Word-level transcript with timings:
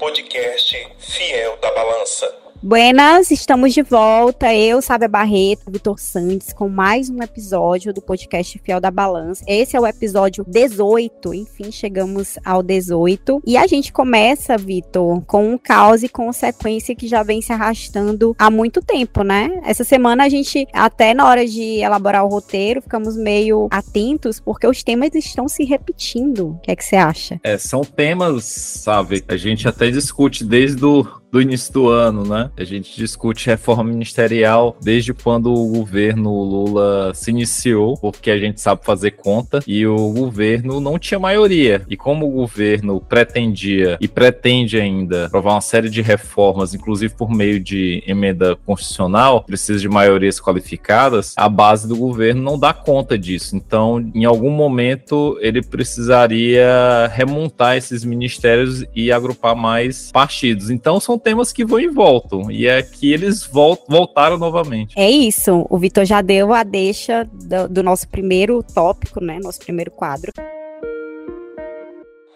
podcast 0.00 0.74
Fiel 0.98 1.58
da 1.60 1.70
Balança. 1.72 2.49
Buenas, 2.62 3.30
estamos 3.30 3.72
de 3.72 3.80
volta. 3.80 4.54
Eu, 4.54 4.82
Sábia 4.82 5.08
Barreto, 5.08 5.70
Vitor 5.70 5.98
Santos, 5.98 6.52
com 6.52 6.68
mais 6.68 7.08
um 7.08 7.22
episódio 7.22 7.90
do 7.90 8.02
podcast 8.02 8.58
Fiel 8.58 8.78
da 8.78 8.90
Balança. 8.90 9.42
Esse 9.48 9.78
é 9.78 9.80
o 9.80 9.86
episódio 9.86 10.44
18, 10.46 11.32
enfim, 11.32 11.72
chegamos 11.72 12.38
ao 12.44 12.62
18. 12.62 13.40
E 13.46 13.56
a 13.56 13.66
gente 13.66 13.90
começa, 13.90 14.58
Vitor, 14.58 15.22
com 15.22 15.54
um 15.54 15.56
caos 15.56 16.02
e 16.02 16.08
consequência 16.08 16.94
que 16.94 17.08
já 17.08 17.22
vem 17.22 17.40
se 17.40 17.50
arrastando 17.50 18.36
há 18.38 18.50
muito 18.50 18.82
tempo, 18.82 19.22
né? 19.22 19.62
Essa 19.64 19.82
semana 19.82 20.24
a 20.24 20.28
gente, 20.28 20.66
até 20.74 21.14
na 21.14 21.26
hora 21.26 21.46
de 21.46 21.78
elaborar 21.78 22.26
o 22.26 22.28
roteiro, 22.28 22.82
ficamos 22.82 23.16
meio 23.16 23.68
atentos, 23.70 24.38
porque 24.38 24.66
os 24.66 24.82
temas 24.82 25.14
estão 25.14 25.48
se 25.48 25.64
repetindo. 25.64 26.50
O 26.50 26.58
que 26.58 26.70
é 26.70 26.76
que 26.76 26.84
você 26.84 26.96
acha? 26.96 27.40
É, 27.42 27.56
são 27.56 27.80
temas, 27.80 28.44
sabe? 28.44 29.24
A 29.26 29.36
gente 29.38 29.66
até 29.66 29.90
discute 29.90 30.44
desde 30.44 30.84
o 30.84 31.19
do 31.30 31.40
início 31.40 31.72
do 31.72 31.88
ano, 31.88 32.24
né? 32.24 32.50
A 32.56 32.64
gente 32.64 32.96
discute 32.96 33.46
reforma 33.46 33.84
ministerial 33.84 34.76
desde 34.82 35.14
quando 35.14 35.52
o 35.52 35.68
governo 35.68 36.30
Lula 36.42 37.12
se 37.14 37.30
iniciou, 37.30 37.96
porque 37.96 38.30
a 38.30 38.38
gente 38.38 38.60
sabe 38.60 38.84
fazer 38.84 39.12
conta 39.12 39.60
e 39.66 39.86
o 39.86 40.12
governo 40.12 40.80
não 40.80 40.98
tinha 40.98 41.20
maioria. 41.20 41.82
E 41.88 41.96
como 41.96 42.26
o 42.26 42.32
governo 42.32 43.00
pretendia 43.00 43.96
e 44.00 44.08
pretende 44.08 44.80
ainda 44.80 45.26
aprovar 45.26 45.54
uma 45.54 45.60
série 45.60 45.88
de 45.88 46.02
reformas, 46.02 46.74
inclusive 46.74 47.14
por 47.14 47.30
meio 47.30 47.60
de 47.60 48.02
emenda 48.06 48.56
constitucional, 48.66 49.44
precisa 49.44 49.78
de 49.78 49.88
maiorias 49.88 50.40
qualificadas, 50.40 51.34
a 51.36 51.48
base 51.48 51.86
do 51.86 51.96
governo 51.96 52.42
não 52.42 52.58
dá 52.58 52.72
conta 52.72 53.16
disso. 53.16 53.54
Então, 53.54 54.10
em 54.14 54.24
algum 54.24 54.50
momento, 54.50 55.38
ele 55.40 55.62
precisaria 55.62 57.10
remontar 57.12 57.76
esses 57.76 58.04
ministérios 58.04 58.84
e 58.94 59.12
agrupar 59.12 59.54
mais 59.54 60.10
partidos. 60.10 60.70
Então, 60.70 60.98
são 60.98 61.19
temas 61.20 61.52
que 61.52 61.64
vão 61.64 61.78
e 61.78 61.88
voltam. 61.88 62.50
E 62.50 62.66
é 62.66 62.82
que 62.82 63.12
eles 63.12 63.44
voltaram 63.44 64.38
novamente. 64.38 64.98
É 64.98 65.08
isso. 65.10 65.66
O 65.68 65.78
Vitor 65.78 66.04
já 66.04 66.20
deu 66.20 66.52
a 66.52 66.62
deixa 66.62 67.24
do, 67.24 67.68
do 67.68 67.82
nosso 67.82 68.08
primeiro 68.08 68.62
tópico, 68.62 69.22
né? 69.22 69.38
Nosso 69.40 69.60
primeiro 69.60 69.90
quadro 69.90 70.32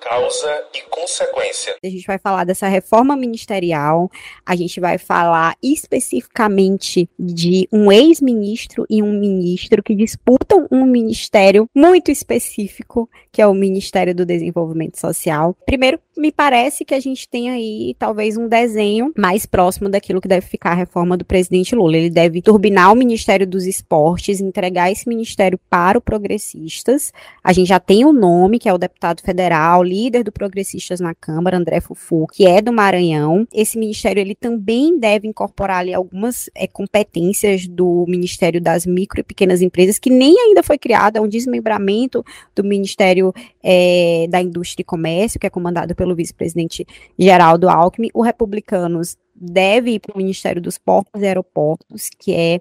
causa 0.05 0.65
e 0.75 0.83
consequência. 0.83 1.75
A 1.83 1.89
gente 1.89 2.07
vai 2.07 2.19
falar 2.19 2.45
dessa 2.45 2.69
reforma 2.69 3.17
ministerial, 3.17 4.11
a 4.45 4.55
gente 4.55 4.79
vai 4.79 4.99
falar 4.99 5.57
especificamente 5.63 7.09
de 7.19 7.67
um 7.73 7.91
ex-ministro 7.91 8.87
e 8.89 9.03
um 9.03 9.19
ministro 9.19 9.83
que 9.83 9.95
disputam 9.95 10.69
um 10.71 10.85
ministério 10.85 11.69
muito 11.75 12.11
específico, 12.11 13.09
que 13.33 13.41
é 13.41 13.47
o 13.47 13.55
Ministério 13.55 14.15
do 14.15 14.27
Desenvolvimento 14.27 15.01
Social. 15.01 15.57
Primeiro, 15.67 15.99
me 16.17 16.31
parece 16.31 16.85
que 16.85 16.95
a 16.95 17.01
gente 17.01 17.29
tem 17.29 17.51
aí 17.51 17.97
talvez 17.99 18.37
um 18.37 18.47
desenho 18.47 19.13
mais 19.17 19.47
próximo 19.47 19.89
daquilo 19.89 20.21
que 20.21 20.29
deve 20.29 20.47
ficar 20.47 20.71
a 20.71 20.75
reforma 20.75 21.17
do 21.17 21.25
presidente 21.25 21.75
Lula. 21.75 21.97
Ele 21.97 22.11
deve 22.11 22.41
turbinar 22.41 22.93
o 22.93 22.97
Ministério 22.97 23.47
dos 23.47 23.67
Esportes, 23.67 24.41
entregar 24.41 24.93
esse 24.93 25.09
ministério 25.09 25.59
para 25.69 25.99
o 25.99 26.01
Progressistas. 26.01 27.13
A 27.43 27.53
gente 27.53 27.69
já 27.69 27.81
tem 27.81 28.05
o 28.05 28.13
nome, 28.13 28.59
que 28.59 28.69
é 28.69 28.73
o 28.73 28.79
deputado 28.79 29.23
federal, 29.23 29.83
líder 29.95 30.25
do 30.25 30.33
Progressistas 30.33 30.99
na 30.99 31.15
Câmara, 31.15 31.57
André 31.57 31.81
Fufu, 31.81 32.27
que 32.27 32.47
é 32.47 32.61
do 32.61 32.73
Maranhão. 32.73 33.47
Esse 33.53 33.79
ministério 33.79 34.21
ele 34.21 34.35
também 34.35 34.99
deve 34.99 35.29
incorporar 35.29 35.79
ali 35.79 35.95
algumas 35.95 36.51
é, 36.55 36.67
competências 36.67 37.67
do 37.67 38.05
Ministério 38.09 38.61
das 38.61 38.85
Micro 38.85 39.21
e 39.21 39.23
Pequenas 39.23 39.63
Empresas, 39.63 39.99
que 39.99 40.11
nem 40.11 40.37
ainda 40.39 40.63
foi 40.63 40.79
criado, 40.79 41.17
é 41.17 41.21
um 41.21 41.29
desmembramento 41.29 42.25
do 42.55 42.65
Ministério 42.65 43.33
é, 43.63 44.27
da 44.29 44.41
Indústria 44.41 44.83
e 44.83 44.85
Comércio, 44.85 45.39
que 45.39 45.47
é 45.47 45.51
comandado 45.51 45.95
pelo 45.95 46.15
vice-presidente 46.15 46.87
Geraldo 47.19 47.69
Alckmin. 47.69 48.11
O 48.13 48.23
Republicanos 48.23 49.17
deve 49.35 49.93
ir 49.93 50.01
para 50.01 50.15
o 50.15 50.19
Ministério 50.19 50.61
dos 50.61 50.79
Portos 50.79 51.21
e 51.21 51.27
Aeroportos, 51.27 52.09
que 52.19 52.33
é 52.33 52.61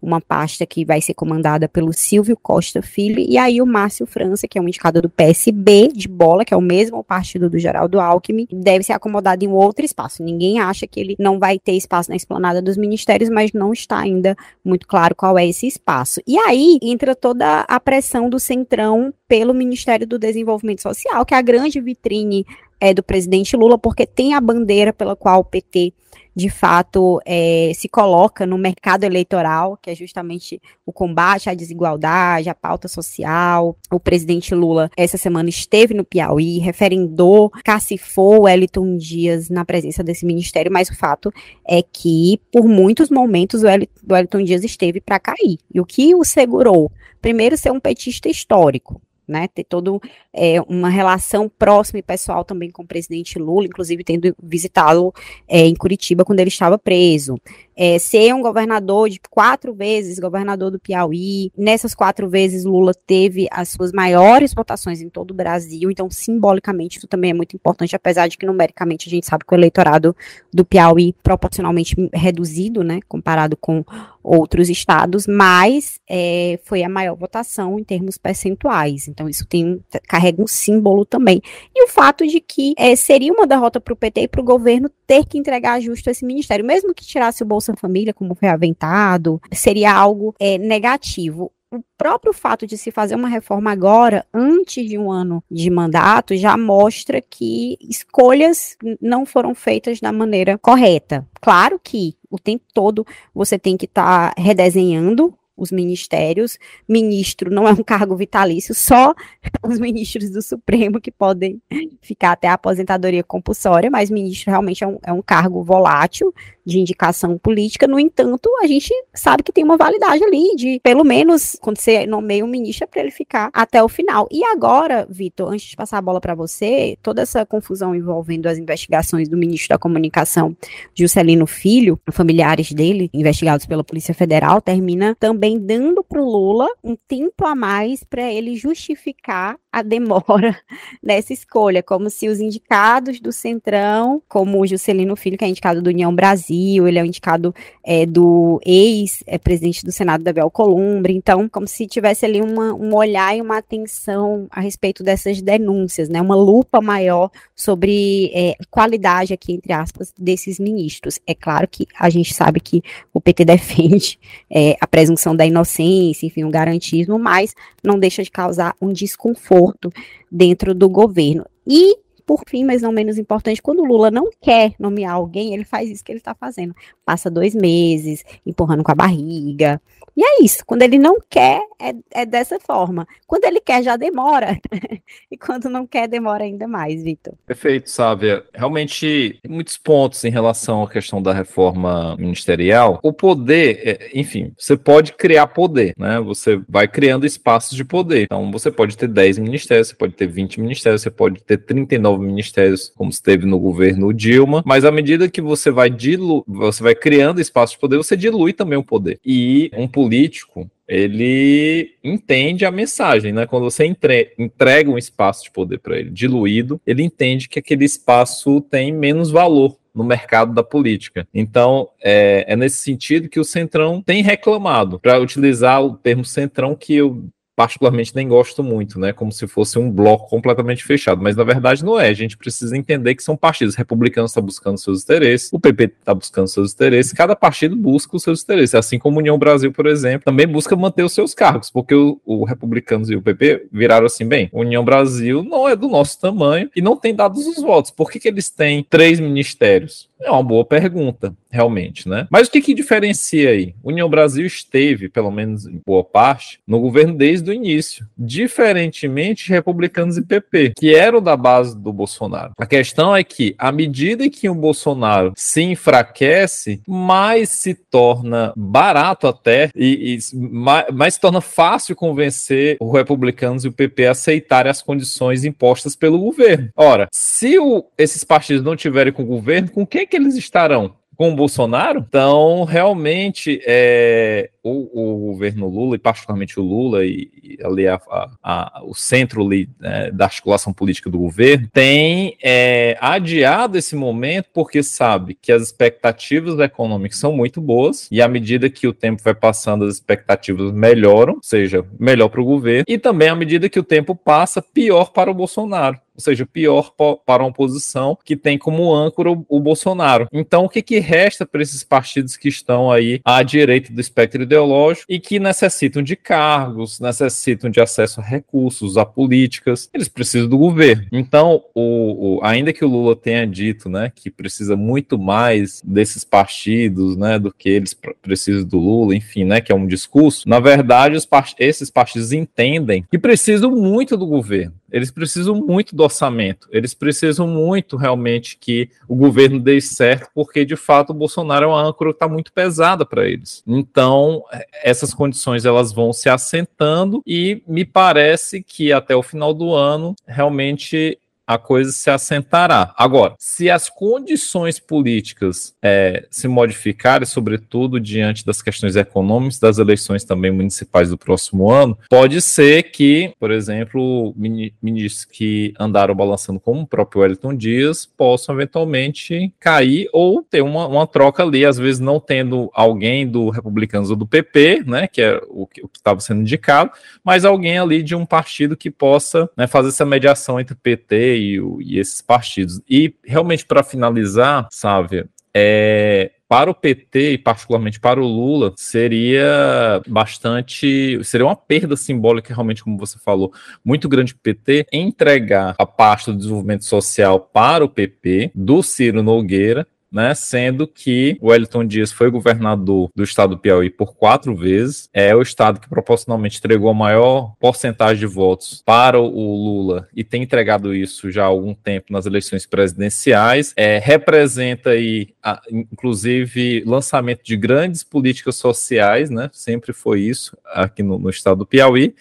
uma 0.00 0.20
pasta 0.20 0.66
que 0.66 0.84
vai 0.84 1.00
ser 1.00 1.14
comandada 1.14 1.68
pelo 1.68 1.92
Silvio 1.92 2.36
Costa 2.36 2.82
Filho, 2.82 3.20
e 3.20 3.38
aí 3.38 3.62
o 3.62 3.66
Márcio 3.66 4.06
França, 4.06 4.46
que 4.46 4.58
é 4.58 4.60
um 4.60 4.68
indicador 4.68 5.02
do 5.02 5.08
PSB 5.08 5.88
de 5.88 6.08
bola, 6.08 6.44
que 6.44 6.52
é 6.52 6.56
o 6.56 6.60
mesmo 6.60 7.02
partido 7.02 7.48
do 7.48 7.58
Geraldo 7.58 8.00
Alckmin, 8.00 8.46
deve 8.52 8.84
ser 8.84 8.92
acomodado 8.92 9.44
em 9.44 9.48
outro 9.48 9.84
espaço. 9.84 10.22
Ninguém 10.22 10.60
acha 10.60 10.86
que 10.86 11.00
ele 11.00 11.16
não 11.18 11.38
vai 11.38 11.58
ter 11.58 11.72
espaço 11.72 12.10
na 12.10 12.16
esplanada 12.16 12.60
dos 12.60 12.76
ministérios, 12.76 13.30
mas 13.30 13.52
não 13.52 13.72
está 13.72 13.98
ainda 13.98 14.36
muito 14.64 14.86
claro 14.86 15.14
qual 15.14 15.38
é 15.38 15.46
esse 15.46 15.66
espaço. 15.66 16.20
E 16.26 16.38
aí 16.38 16.78
entra 16.82 17.14
toda 17.14 17.60
a 17.60 17.80
pressão 17.80 18.28
do 18.28 18.38
Centrão 18.38 19.12
pelo 19.26 19.54
Ministério 19.54 20.06
do 20.06 20.18
Desenvolvimento 20.18 20.82
Social, 20.82 21.24
que 21.24 21.34
é 21.34 21.36
a 21.36 21.42
grande 21.42 21.80
vitrine 21.80 22.44
é, 22.80 22.94
do 22.94 23.02
presidente 23.02 23.56
Lula, 23.56 23.78
porque 23.78 24.06
tem 24.06 24.34
a 24.34 24.40
bandeira 24.40 24.92
pela 24.92 25.14
qual 25.14 25.40
o 25.40 25.44
PT 25.44 25.92
de 26.34 26.48
fato 26.48 27.20
é, 27.26 27.72
se 27.74 27.88
coloca 27.88 28.46
no 28.46 28.56
mercado 28.56 29.04
eleitoral, 29.04 29.76
que 29.76 29.90
é 29.90 29.94
justamente 29.94 30.60
o 30.86 30.92
combate 30.92 31.50
à 31.50 31.54
desigualdade, 31.54 32.48
à 32.48 32.54
pauta 32.54 32.88
social. 32.88 33.76
O 33.90 34.00
presidente 34.00 34.54
Lula, 34.54 34.90
essa 34.96 35.18
semana, 35.18 35.48
esteve 35.48 35.92
no 35.92 36.04
Piauí, 36.04 36.58
referendou, 36.58 37.50
cacifou 37.64 38.44
Wellington 38.44 38.96
Dias 38.96 39.48
na 39.48 39.64
presença 39.64 40.02
desse 40.02 40.24
ministério, 40.24 40.72
mas 40.72 40.88
o 40.88 40.96
fato 40.96 41.32
é 41.66 41.82
que, 41.82 42.40
por 42.52 42.66
muitos 42.66 43.10
momentos, 43.10 43.62
o 43.62 43.66
Wellington 44.10 44.42
Dias 44.42 44.64
esteve 44.64 45.00
para 45.00 45.18
cair. 45.18 45.58
E 45.72 45.80
o 45.80 45.84
que 45.84 46.14
o 46.14 46.24
segurou? 46.24 46.90
Primeiro, 47.20 47.56
ser 47.56 47.70
um 47.70 47.80
petista 47.80 48.28
histórico 48.28 49.00
né, 49.30 49.48
ter 49.48 49.64
toda 49.64 49.90
é, 50.32 50.60
uma 50.62 50.88
relação 50.88 51.48
próxima 51.48 52.00
e 52.00 52.02
pessoal 52.02 52.44
também 52.44 52.70
com 52.70 52.82
o 52.82 52.86
presidente 52.86 53.38
Lula, 53.38 53.66
inclusive 53.66 54.02
tendo 54.02 54.34
visitá-lo 54.42 55.14
é, 55.48 55.66
em 55.66 55.74
Curitiba 55.74 56.24
quando 56.24 56.40
ele 56.40 56.48
estava 56.48 56.76
preso. 56.76 57.38
É, 57.82 57.98
ser 57.98 58.34
um 58.34 58.42
governador 58.42 59.08
de 59.08 59.18
quatro 59.30 59.72
vezes, 59.72 60.18
governador 60.18 60.70
do 60.70 60.78
Piauí. 60.78 61.50
Nessas 61.56 61.94
quatro 61.94 62.28
vezes, 62.28 62.66
Lula 62.66 62.92
teve 62.92 63.48
as 63.50 63.70
suas 63.70 63.90
maiores 63.90 64.52
votações 64.52 65.00
em 65.00 65.08
todo 65.08 65.30
o 65.30 65.34
Brasil, 65.34 65.90
então, 65.90 66.10
simbolicamente, 66.10 66.98
isso 66.98 67.08
também 67.08 67.30
é 67.30 67.34
muito 67.34 67.56
importante, 67.56 67.96
apesar 67.96 68.28
de 68.28 68.36
que, 68.36 68.44
numericamente, 68.44 69.08
a 69.08 69.10
gente 69.10 69.24
sabe 69.24 69.46
que 69.46 69.54
o 69.54 69.56
eleitorado 69.56 70.14
do 70.52 70.62
Piauí 70.62 71.14
proporcionalmente 71.22 71.96
reduzido, 72.12 72.84
né, 72.84 73.00
comparado 73.08 73.56
com 73.56 73.82
outros 74.22 74.68
estados, 74.68 75.26
mas 75.26 75.98
é, 76.06 76.60
foi 76.64 76.82
a 76.82 76.88
maior 76.88 77.16
votação 77.16 77.78
em 77.78 77.84
termos 77.84 78.18
percentuais. 78.18 79.08
Então, 79.08 79.26
isso 79.26 79.46
tem 79.46 79.80
carrega 80.06 80.42
um 80.42 80.46
símbolo 80.46 81.06
também. 81.06 81.40
E 81.74 81.84
o 81.84 81.88
fato 81.88 82.26
de 82.26 82.40
que 82.40 82.74
é, 82.76 82.94
seria 82.94 83.32
uma 83.32 83.46
derrota 83.46 83.80
para 83.80 83.94
o 83.94 83.96
PT 83.96 84.22
e 84.22 84.28
para 84.28 84.40
o 84.40 84.44
governo 84.44 84.90
ter 85.06 85.24
que 85.24 85.38
entregar 85.38 85.80
justo 85.80 86.10
esse 86.10 86.24
ministério, 86.24 86.64
mesmo 86.64 86.94
que 86.94 87.04
tirasse 87.04 87.42
o 87.42 87.46
Bolsa 87.46 87.69
Família, 87.76 88.14
como 88.14 88.34
foi 88.34 88.48
aventado, 88.48 89.40
seria 89.52 89.92
algo 89.92 90.34
é, 90.38 90.58
negativo 90.58 91.52
o 91.72 91.80
próprio 91.96 92.32
fato 92.32 92.66
de 92.66 92.76
se 92.76 92.90
fazer 92.90 93.14
uma 93.14 93.28
reforma 93.28 93.70
agora, 93.70 94.26
antes 94.34 94.88
de 94.88 94.98
um 94.98 95.10
ano 95.10 95.42
de 95.48 95.70
mandato, 95.70 96.36
já 96.36 96.56
mostra 96.56 97.20
que 97.22 97.78
escolhas 97.80 98.76
não 99.00 99.24
foram 99.24 99.54
feitas 99.54 100.00
da 100.00 100.10
maneira 100.10 100.58
correta. 100.58 101.24
Claro 101.40 101.80
que 101.82 102.16
o 102.28 102.38
tempo 102.38 102.64
todo 102.74 103.06
você 103.32 103.56
tem 103.58 103.76
que 103.76 103.84
estar 103.84 104.34
tá 104.34 104.42
redesenhando 104.42 105.32
os 105.60 105.70
ministérios. 105.70 106.58
Ministro 106.88 107.50
não 107.50 107.68
é 107.68 107.72
um 107.72 107.84
cargo 107.84 108.16
vitalício, 108.16 108.74
só 108.74 109.14
os 109.62 109.78
ministros 109.78 110.30
do 110.30 110.40
Supremo 110.40 111.00
que 111.00 111.10
podem 111.10 111.60
ficar 112.00 112.32
até 112.32 112.48
a 112.48 112.54
aposentadoria 112.54 113.22
compulsória, 113.22 113.90
mas 113.90 114.10
ministro 114.10 114.50
realmente 114.50 114.82
é 114.82 114.86
um, 114.88 114.98
é 115.04 115.12
um 115.12 115.20
cargo 115.20 115.62
volátil 115.62 116.32
de 116.64 116.78
indicação 116.78 117.36
política. 117.36 117.86
No 117.86 117.98
entanto, 117.98 118.48
a 118.62 118.66
gente 118.66 118.92
sabe 119.14 119.42
que 119.42 119.52
tem 119.52 119.64
uma 119.64 119.76
validade 119.76 120.22
ali 120.24 120.54
de, 120.56 120.80
pelo 120.82 121.04
menos, 121.04 121.56
quando 121.60 121.78
você 121.78 122.06
nomeia 122.06 122.44
um 122.44 122.48
ministro, 122.48 122.84
é 122.84 122.86
para 122.86 123.02
ele 123.02 123.10
ficar 123.10 123.50
até 123.52 123.82
o 123.82 123.88
final. 123.88 124.26
E 124.30 124.44
agora, 124.44 125.06
Vitor, 125.10 125.52
antes 125.52 125.70
de 125.70 125.76
passar 125.76 125.98
a 125.98 126.02
bola 126.02 126.20
para 126.20 126.34
você, 126.34 126.96
toda 127.02 127.22
essa 127.22 127.44
confusão 127.44 127.94
envolvendo 127.94 128.46
as 128.46 128.56
investigações 128.56 129.28
do 129.28 129.36
ministro 129.36 129.70
da 129.70 129.78
Comunicação, 129.78 130.56
Juscelino 130.94 131.46
Filho, 131.46 131.98
familiares 132.10 132.72
dele, 132.72 133.10
investigados 133.12 133.66
pela 133.66 133.84
Polícia 133.84 134.14
Federal, 134.14 134.60
termina 134.60 135.16
também 135.18 135.49
dando 135.58 136.02
para 136.02 136.20
o 136.20 136.28
Lula 136.28 136.68
um 136.82 136.96
tempo 136.96 137.46
a 137.46 137.54
mais 137.54 138.04
para 138.04 138.32
ele 138.32 138.56
justificar 138.56 139.58
a 139.72 139.82
demora 139.82 140.58
nessa 141.02 141.32
escolha, 141.32 141.82
como 141.82 142.10
se 142.10 142.28
os 142.28 142.40
indicados 142.40 143.20
do 143.20 143.32
Centrão, 143.32 144.22
como 144.28 144.60
o 144.60 144.66
Juscelino 144.66 145.14
Filho, 145.14 145.38
que 145.38 145.44
é 145.44 145.48
indicado 145.48 145.80
do 145.80 145.88
União 145.88 146.14
Brasil, 146.14 146.88
ele 146.88 146.98
é 146.98 147.02
o 147.02 147.06
indicado 147.06 147.54
é, 147.84 148.04
do 148.04 148.60
ex-presidente 148.64 149.84
do 149.84 149.92
Senado, 149.92 150.24
Davi 150.24 150.40
Alcolumbre, 150.40 151.14
então, 151.14 151.48
como 151.48 151.66
se 151.66 151.86
tivesse 151.86 152.26
ali 152.26 152.40
uma, 152.40 152.74
um 152.74 152.94
olhar 152.94 153.36
e 153.36 153.40
uma 153.40 153.58
atenção 153.58 154.46
a 154.50 154.60
respeito 154.60 155.02
dessas 155.02 155.40
denúncias, 155.40 156.08
né, 156.08 156.20
uma 156.20 156.34
lupa 156.34 156.80
maior 156.80 157.30
sobre 157.54 158.30
é, 158.34 158.56
qualidade 158.70 159.32
aqui, 159.32 159.52
entre 159.52 159.72
aspas, 159.72 160.12
desses 160.18 160.58
ministros. 160.58 161.20
É 161.26 161.34
claro 161.34 161.68
que 161.68 161.86
a 161.98 162.10
gente 162.10 162.34
sabe 162.34 162.60
que 162.60 162.82
o 163.12 163.20
PT 163.20 163.44
defende 163.50 164.18
é, 164.50 164.76
a 164.80 164.86
presunção 164.86 165.34
da 165.40 165.46
inocência, 165.46 166.26
enfim, 166.26 166.44
o 166.44 166.50
garantismo, 166.50 167.18
mas 167.18 167.54
não 167.82 167.98
deixa 167.98 168.22
de 168.22 168.30
causar 168.30 168.76
um 168.78 168.92
desconforto 168.92 169.90
dentro 170.30 170.74
do 170.74 170.86
governo. 170.86 171.46
E 171.66 171.96
por 172.26 172.42
fim, 172.46 172.62
mas 172.62 172.82
não 172.82 172.92
menos 172.92 173.16
importante, 173.16 173.62
quando 173.62 173.80
o 173.80 173.86
Lula 173.86 174.10
não 174.10 174.28
quer 174.38 174.74
nomear 174.78 175.14
alguém, 175.14 175.54
ele 175.54 175.64
faz 175.64 175.88
isso 175.88 176.04
que 176.04 176.12
ele 176.12 176.18
está 176.18 176.34
fazendo. 176.34 176.74
Passa 177.06 177.30
dois 177.30 177.54
meses, 177.54 178.22
empurrando 178.44 178.84
com 178.84 178.92
a 178.92 178.94
barriga. 178.94 179.80
E 180.16 180.22
é 180.22 180.42
isso. 180.42 180.64
Quando 180.66 180.82
ele 180.82 180.98
não 180.98 181.18
quer, 181.28 181.60
é, 181.80 181.94
é 182.22 182.26
dessa 182.26 182.58
forma. 182.60 183.06
Quando 183.26 183.44
ele 183.44 183.60
quer, 183.60 183.82
já 183.82 183.96
demora. 183.96 184.58
e 185.30 185.36
quando 185.36 185.68
não 185.68 185.86
quer, 185.86 186.08
demora 186.08 186.44
ainda 186.44 186.66
mais, 186.66 187.02
Vitor. 187.02 187.34
Perfeito, 187.46 187.90
Sávia. 187.90 188.44
Realmente, 188.54 189.38
tem 189.42 189.50
muitos 189.50 189.76
pontos 189.76 190.24
em 190.24 190.30
relação 190.30 190.82
à 190.82 190.90
questão 190.90 191.22
da 191.22 191.32
reforma 191.32 192.16
ministerial. 192.16 192.98
O 193.02 193.12
poder, 193.12 193.80
é, 193.84 194.10
enfim, 194.14 194.52
você 194.58 194.76
pode 194.76 195.12
criar 195.14 195.46
poder, 195.48 195.94
né? 195.96 196.20
Você 196.20 196.60
vai 196.68 196.86
criando 196.86 197.26
espaços 197.26 197.76
de 197.76 197.84
poder. 197.84 198.24
Então, 198.24 198.50
você 198.50 198.70
pode 198.70 198.96
ter 198.96 199.08
10 199.08 199.38
ministérios, 199.38 199.88
você 199.88 199.94
pode 199.94 200.14
ter 200.14 200.26
20 200.26 200.60
ministérios, 200.60 201.02
você 201.02 201.10
pode 201.10 201.42
ter 201.42 201.58
39 201.58 202.24
ministérios, 202.24 202.92
como 202.96 203.12
se 203.12 203.22
teve 203.22 203.46
no 203.46 203.58
governo 203.58 204.12
Dilma, 204.12 204.62
mas 204.66 204.84
à 204.84 204.90
medida 204.90 205.28
que 205.28 205.40
você 205.40 205.70
vai 205.70 205.88
dilu 205.88 206.44
você 206.46 206.82
vai 206.82 206.94
criando 206.94 207.40
espaços 207.40 207.74
de 207.74 207.80
poder, 207.80 207.96
você 207.96 208.16
dilui 208.16 208.52
também 208.52 208.78
o 208.78 208.84
poder. 208.84 209.18
E 209.24 209.70
um 209.76 209.88
político, 210.00 210.70
ele 210.88 211.94
entende 212.02 212.64
a 212.64 212.70
mensagem, 212.70 213.32
né? 213.32 213.46
Quando 213.46 213.64
você 213.64 213.84
entre, 213.84 214.32
entrega 214.38 214.90
um 214.90 214.96
espaço 214.96 215.44
de 215.44 215.50
poder 215.50 215.78
para 215.78 215.98
ele 215.98 216.08
diluído, 216.08 216.80
ele 216.86 217.02
entende 217.02 217.50
que 217.50 217.58
aquele 217.58 217.84
espaço 217.84 218.62
tem 218.62 218.90
menos 218.90 219.30
valor 219.30 219.76
no 219.94 220.02
mercado 220.02 220.54
da 220.54 220.62
política. 220.62 221.28
Então, 221.34 221.90
é, 222.02 222.46
é 222.48 222.56
nesse 222.56 222.76
sentido 222.76 223.28
que 223.28 223.38
o 223.38 223.44
Centrão 223.44 224.00
tem 224.00 224.22
reclamado, 224.22 224.98
para 224.98 225.20
utilizar 225.20 225.84
o 225.84 225.96
termo 225.96 226.24
Centrão, 226.24 226.74
que 226.74 226.94
eu 226.94 227.24
particularmente 227.60 228.16
nem 228.16 228.26
gosto 228.26 228.64
muito, 228.64 228.98
né? 228.98 229.12
Como 229.12 229.30
se 229.30 229.46
fosse 229.46 229.78
um 229.78 229.90
bloco 229.90 230.30
completamente 230.30 230.82
fechado. 230.82 231.22
Mas 231.22 231.36
na 231.36 231.44
verdade 231.44 231.84
não 231.84 232.00
é. 232.00 232.08
A 232.08 232.14
gente 232.14 232.34
precisa 232.34 232.74
entender 232.74 233.14
que 233.14 233.22
são 233.22 233.36
partidos. 233.36 233.74
O 233.74 233.76
republicano 233.76 234.24
está 234.24 234.40
buscando 234.40 234.78
seus 234.78 235.02
interesses, 235.02 235.52
o 235.52 235.60
PP 235.60 235.92
está 236.00 236.14
buscando 236.14 236.48
seus 236.48 236.72
interesses, 236.72 237.12
cada 237.12 237.36
partido 237.36 237.76
busca 237.76 238.16
os 238.16 238.22
seus 238.22 238.42
interesses. 238.42 238.74
Assim 238.74 238.98
como 238.98 239.18
a 239.18 239.20
União 239.20 239.38
Brasil, 239.38 239.70
por 239.70 239.86
exemplo, 239.86 240.24
também 240.24 240.46
busca 240.46 240.74
manter 240.74 241.02
os 241.02 241.12
seus 241.12 241.34
cargos, 241.34 241.70
porque 241.70 241.94
o, 241.94 242.18
o 242.24 242.44
Republicanos 242.46 243.10
e 243.10 243.14
o 243.16 243.20
PP 243.20 243.66
viraram 243.70 244.06
assim, 244.06 244.26
bem, 244.26 244.48
União 244.54 244.82
Brasil 244.82 245.42
não 245.42 245.68
é 245.68 245.76
do 245.76 245.86
nosso 245.86 246.18
tamanho 246.18 246.70
e 246.74 246.80
não 246.80 246.96
tem 246.96 247.14
dados 247.14 247.46
os 247.46 247.62
votos. 247.62 247.90
Por 247.90 248.10
que, 248.10 248.18
que 248.18 248.28
eles 248.28 248.48
têm 248.48 248.86
três 248.88 249.20
ministérios? 249.20 250.08
É 250.18 250.30
uma 250.30 250.42
boa 250.42 250.64
pergunta, 250.64 251.34
realmente, 251.50 252.08
né? 252.08 252.26
Mas 252.30 252.48
o 252.48 252.50
que, 252.50 252.60
que 252.60 252.74
diferencia 252.74 253.50
aí? 253.50 253.74
União 253.82 254.08
Brasil 254.08 254.46
esteve, 254.46 255.08
pelo 255.08 255.30
menos 255.30 255.66
em 255.66 255.80
boa 255.84 256.04
parte, 256.04 256.60
no 256.66 256.80
governo 256.80 257.16
desde 257.16 257.50
o 257.50 257.54
início, 257.54 258.06
diferentemente 258.16 259.46
de 259.46 259.52
republicanos 259.52 260.16
e 260.16 260.22
PP, 260.22 260.72
que 260.76 260.94
eram 260.94 261.20
da 261.20 261.36
base 261.36 261.76
do 261.76 261.92
Bolsonaro. 261.92 262.52
A 262.58 262.66
questão 262.66 263.14
é 263.14 263.24
que, 263.24 263.54
à 263.58 263.72
medida 263.72 264.28
que 264.30 264.48
o 264.48 264.54
Bolsonaro 264.54 265.32
se 265.36 265.62
enfraquece, 265.62 266.82
mais 266.86 267.48
se 267.48 267.74
torna 267.74 268.52
barato 268.56 269.26
até 269.26 269.70
e, 269.74 270.16
e 270.16 270.36
mais, 270.36 270.86
mais 270.92 271.14
se 271.14 271.20
torna 271.20 271.40
fácil 271.40 271.96
convencer 271.96 272.76
os 272.80 272.92
republicanos 272.92 273.64
e 273.64 273.68
o 273.68 273.72
PP 273.72 274.06
a 274.06 274.10
aceitarem 274.12 274.70
as 274.70 274.82
condições 274.82 275.44
impostas 275.44 275.96
pelo 275.96 276.18
governo. 276.18 276.68
Ora, 276.76 277.08
se 277.12 277.58
o, 277.58 277.84
esses 277.98 278.24
partidos 278.24 278.62
não 278.62 278.76
tiverem 278.76 279.12
com 279.12 279.22
o 279.22 279.26
governo, 279.26 279.70
com 279.70 279.86
quem 279.86 280.06
que 280.06 280.16
eles 280.16 280.36
estarão? 280.36 280.94
Com 281.20 281.32
o 281.32 281.36
Bolsonaro? 281.36 282.02
Então, 282.08 282.64
realmente, 282.64 283.60
é, 283.66 284.48
o, 284.62 284.88
o, 284.94 285.26
governo 285.26 285.68
Lula, 285.68 285.96
e 285.96 285.98
particularmente 285.98 286.58
o 286.58 286.62
Lula, 286.62 287.04
e, 287.04 287.30
e 287.42 287.58
ali 287.62 287.86
a, 287.86 288.00
a, 288.10 288.30
a, 288.42 288.82
o 288.86 288.94
centro 288.94 289.44
ali, 289.44 289.68
né, 289.78 290.10
da 290.10 290.24
articulação 290.24 290.72
política 290.72 291.10
do 291.10 291.18
governo, 291.18 291.68
tem 291.74 292.38
é, 292.42 292.96
adiado 293.02 293.76
esse 293.76 293.94
momento 293.94 294.48
porque 294.54 294.82
sabe 294.82 295.34
que 295.34 295.52
as 295.52 295.60
expectativas 295.60 296.58
econômicas 296.58 297.18
são 297.18 297.32
muito 297.32 297.60
boas, 297.60 298.08
e 298.10 298.22
à 298.22 298.26
medida 298.26 298.70
que 298.70 298.88
o 298.88 298.92
tempo 298.94 299.22
vai 299.22 299.34
passando, 299.34 299.84
as 299.84 299.96
expectativas 299.96 300.72
melhoram, 300.72 301.34
ou 301.34 301.42
seja, 301.42 301.84
melhor 301.98 302.30
para 302.30 302.40
o 302.40 302.46
governo, 302.46 302.86
e 302.88 302.96
também 302.96 303.28
à 303.28 303.34
medida 303.34 303.68
que 303.68 303.78
o 303.78 303.84
tempo 303.84 304.16
passa, 304.16 304.62
pior 304.62 305.12
para 305.12 305.30
o 305.30 305.34
Bolsonaro 305.34 306.00
ou 306.20 306.24
seja, 306.24 306.46
pior 306.46 306.92
para 307.24 307.42
a 307.42 307.46
oposição 307.46 308.16
que 308.22 308.36
tem 308.36 308.58
como 308.58 308.94
âncora 308.94 309.30
o, 309.30 309.60
Bolsonaro. 309.60 310.28
Então, 310.32 310.64
o 310.64 310.68
que, 310.68 310.82
que 310.82 310.98
resta 310.98 311.46
para 311.46 311.62
esses 311.62 311.82
partidos 311.82 312.36
que 312.36 312.48
estão 312.48 312.90
aí 312.90 313.20
à 313.24 313.42
direita 313.42 313.92
do 313.92 314.00
espectro 314.00 314.42
ideológico 314.42 315.06
e 315.08 315.18
que 315.18 315.38
necessitam 315.38 316.02
de 316.02 316.16
cargos, 316.16 317.00
necessitam 317.00 317.70
de 317.70 317.80
acesso 317.80 318.20
a 318.20 318.24
recursos, 318.24 318.96
a 318.96 319.04
políticas, 319.04 319.88
eles 319.94 320.08
precisam 320.08 320.48
do 320.48 320.58
governo. 320.58 321.06
Então, 321.12 321.62
o, 321.74 322.38
o 322.38 322.40
ainda 322.42 322.72
que 322.72 322.84
o 322.84 322.88
Lula 322.88 323.16
tenha 323.16 323.46
dito, 323.46 323.88
né, 323.88 324.12
que 324.14 324.30
precisa 324.30 324.76
muito 324.76 325.18
mais 325.18 325.80
desses 325.84 326.24
partidos, 326.24 327.16
né, 327.16 327.38
do 327.38 327.52
que 327.52 327.68
eles 327.68 327.96
precisam 328.20 328.64
do 328.64 328.78
Lula, 328.78 329.14
enfim, 329.14 329.44
né, 329.44 329.60
que 329.60 329.72
é 329.72 329.74
um 329.74 329.86
discurso, 329.86 330.48
na 330.48 330.60
verdade, 330.60 331.16
esses 331.58 331.90
partidos 331.90 332.32
entendem 332.32 333.04
que 333.10 333.18
precisam 333.18 333.70
muito 333.70 334.16
do 334.16 334.26
governo. 334.26 334.74
Eles 334.92 335.10
precisam 335.10 335.54
muito 335.54 335.94
do 335.94 336.02
orçamento, 336.02 336.68
eles 336.70 336.94
precisam 336.94 337.46
muito 337.46 337.96
realmente 337.96 338.56
que 338.58 338.90
o 339.08 339.14
governo 339.14 339.60
dê 339.60 339.80
certo, 339.80 340.30
porque 340.34 340.64
de 340.64 340.76
fato 340.76 341.10
o 341.10 341.14
Bolsonaro 341.14 341.64
é 341.64 341.68
uma 341.68 341.82
âncora 341.82 342.10
que 342.10 342.16
está 342.16 342.28
muito 342.28 342.52
pesada 342.52 343.04
para 343.04 343.28
eles. 343.28 343.62
Então, 343.66 344.42
essas 344.82 345.14
condições 345.14 345.64
elas 345.64 345.92
vão 345.92 346.12
se 346.12 346.28
assentando 346.28 347.22
e 347.26 347.62
me 347.66 347.84
parece 347.84 348.62
que 348.62 348.92
até 348.92 349.14
o 349.14 349.22
final 349.22 349.54
do 349.54 349.74
ano 349.74 350.14
realmente 350.26 351.18
a 351.50 351.58
coisa 351.58 351.90
se 351.90 352.08
assentará. 352.08 352.94
Agora, 352.96 353.34
se 353.36 353.68
as 353.68 353.90
condições 353.90 354.78
políticas 354.78 355.74
é, 355.82 356.24
se 356.30 356.46
modificarem, 356.46 357.26
sobretudo 357.26 357.98
diante 357.98 358.46
das 358.46 358.62
questões 358.62 358.94
econômicas, 358.94 359.58
das 359.58 359.78
eleições 359.78 360.22
também 360.22 360.52
municipais 360.52 361.10
do 361.10 361.18
próximo 361.18 361.68
ano, 361.68 361.98
pode 362.08 362.40
ser 362.40 362.84
que, 362.84 363.32
por 363.40 363.50
exemplo, 363.50 364.32
ministros 364.80 365.24
que 365.24 365.74
andaram 365.76 366.14
balançando 366.14 366.60
como 366.60 366.82
o 366.82 366.86
próprio 366.86 367.22
Wellington 367.22 367.56
Dias 367.56 368.06
possam 368.06 368.54
eventualmente 368.54 369.52
cair 369.58 370.08
ou 370.12 370.44
ter 370.44 370.62
uma, 370.62 370.86
uma 370.86 371.06
troca 371.06 371.42
ali, 371.42 371.66
às 371.66 371.78
vezes 371.78 371.98
não 371.98 372.20
tendo 372.20 372.70
alguém 372.72 373.26
do 373.26 373.50
Republicanos 373.50 374.10
ou 374.10 374.16
do 374.16 374.26
PP, 374.26 374.84
né, 374.86 375.08
que 375.08 375.20
é 375.20 375.40
o 375.48 375.66
que 375.66 375.82
estava 375.96 376.20
sendo 376.20 376.42
indicado, 376.42 376.92
mas 377.24 377.44
alguém 377.44 377.76
ali 377.76 378.04
de 378.04 378.14
um 378.14 378.24
partido 378.24 378.76
que 378.76 378.88
possa 378.88 379.50
né, 379.56 379.66
fazer 379.66 379.88
essa 379.88 380.06
mediação 380.06 380.60
entre 380.60 380.76
PT 380.76 381.39
e, 381.40 381.98
esses 381.98 382.20
partidos. 382.20 382.80
E 382.88 383.14
realmente, 383.24 383.64
para 383.64 383.82
finalizar, 383.82 384.68
Sávia, 384.70 385.28
é, 385.54 386.30
para 386.50 386.70
o 386.70 386.74
PT 386.74 387.32
e 387.32 387.38
particularmente 387.38 388.00
para 388.00 388.20
o 388.20 388.26
Lula 388.26 388.72
seria 388.76 390.02
bastante 390.06 391.22
seria 391.22 391.46
uma 391.46 391.56
perda 391.56 391.96
simbólica 391.96 392.54
realmente 392.54 392.82
como 392.82 392.98
você 392.98 393.18
falou 393.18 393.52
muito 393.84 394.08
grande 394.08 394.34
para 394.34 394.40
o 394.40 394.42
PT 394.42 394.86
entregar 394.92 395.74
a 395.78 395.86
pasta 395.86 396.32
do 396.32 396.38
desenvolvimento 396.38 396.84
social 396.84 397.40
para 397.40 397.84
o 397.84 397.88
PP 397.88 398.50
do 398.54 398.82
Ciro 398.82 399.22
Nogueira 399.22 399.86
né? 400.10 400.34
Sendo 400.34 400.86
que 400.86 401.36
o 401.40 401.48
Wellington 401.48 401.84
Dias 401.84 402.12
foi 402.12 402.30
governador 402.30 403.10
do 403.14 403.22
estado 403.22 403.50
do 403.50 403.58
Piauí 403.58 403.90
por 403.90 404.14
quatro 404.14 404.54
vezes, 404.54 405.08
é 405.12 405.34
o 405.34 405.42
estado 405.42 405.80
que 405.80 405.88
proporcionalmente 405.88 406.58
entregou 406.58 406.90
a 406.90 406.94
maior 406.94 407.54
porcentagem 407.58 408.18
de 408.18 408.26
votos 408.26 408.82
para 408.84 409.18
o 409.18 409.28
Lula 409.28 410.08
e 410.14 410.24
tem 410.24 410.42
entregado 410.42 410.94
isso 410.94 411.30
já 411.30 411.44
há 411.44 411.46
algum 411.46 411.74
tempo 411.74 412.12
nas 412.12 412.26
eleições 412.26 412.66
presidenciais, 412.66 413.72
é, 413.76 413.98
representa 413.98 414.90
aí, 414.90 415.28
a, 415.42 415.60
inclusive, 415.70 416.82
lançamento 416.86 417.42
de 417.44 417.56
grandes 417.56 418.02
políticas 418.02 418.56
sociais, 418.56 419.30
né? 419.30 419.50
Sempre 419.52 419.92
foi 419.92 420.20
isso 420.20 420.56
aqui 420.64 421.02
no, 421.02 421.18
no 421.18 421.30
estado 421.30 421.58
do 421.58 421.66
Piauí. 421.66 422.14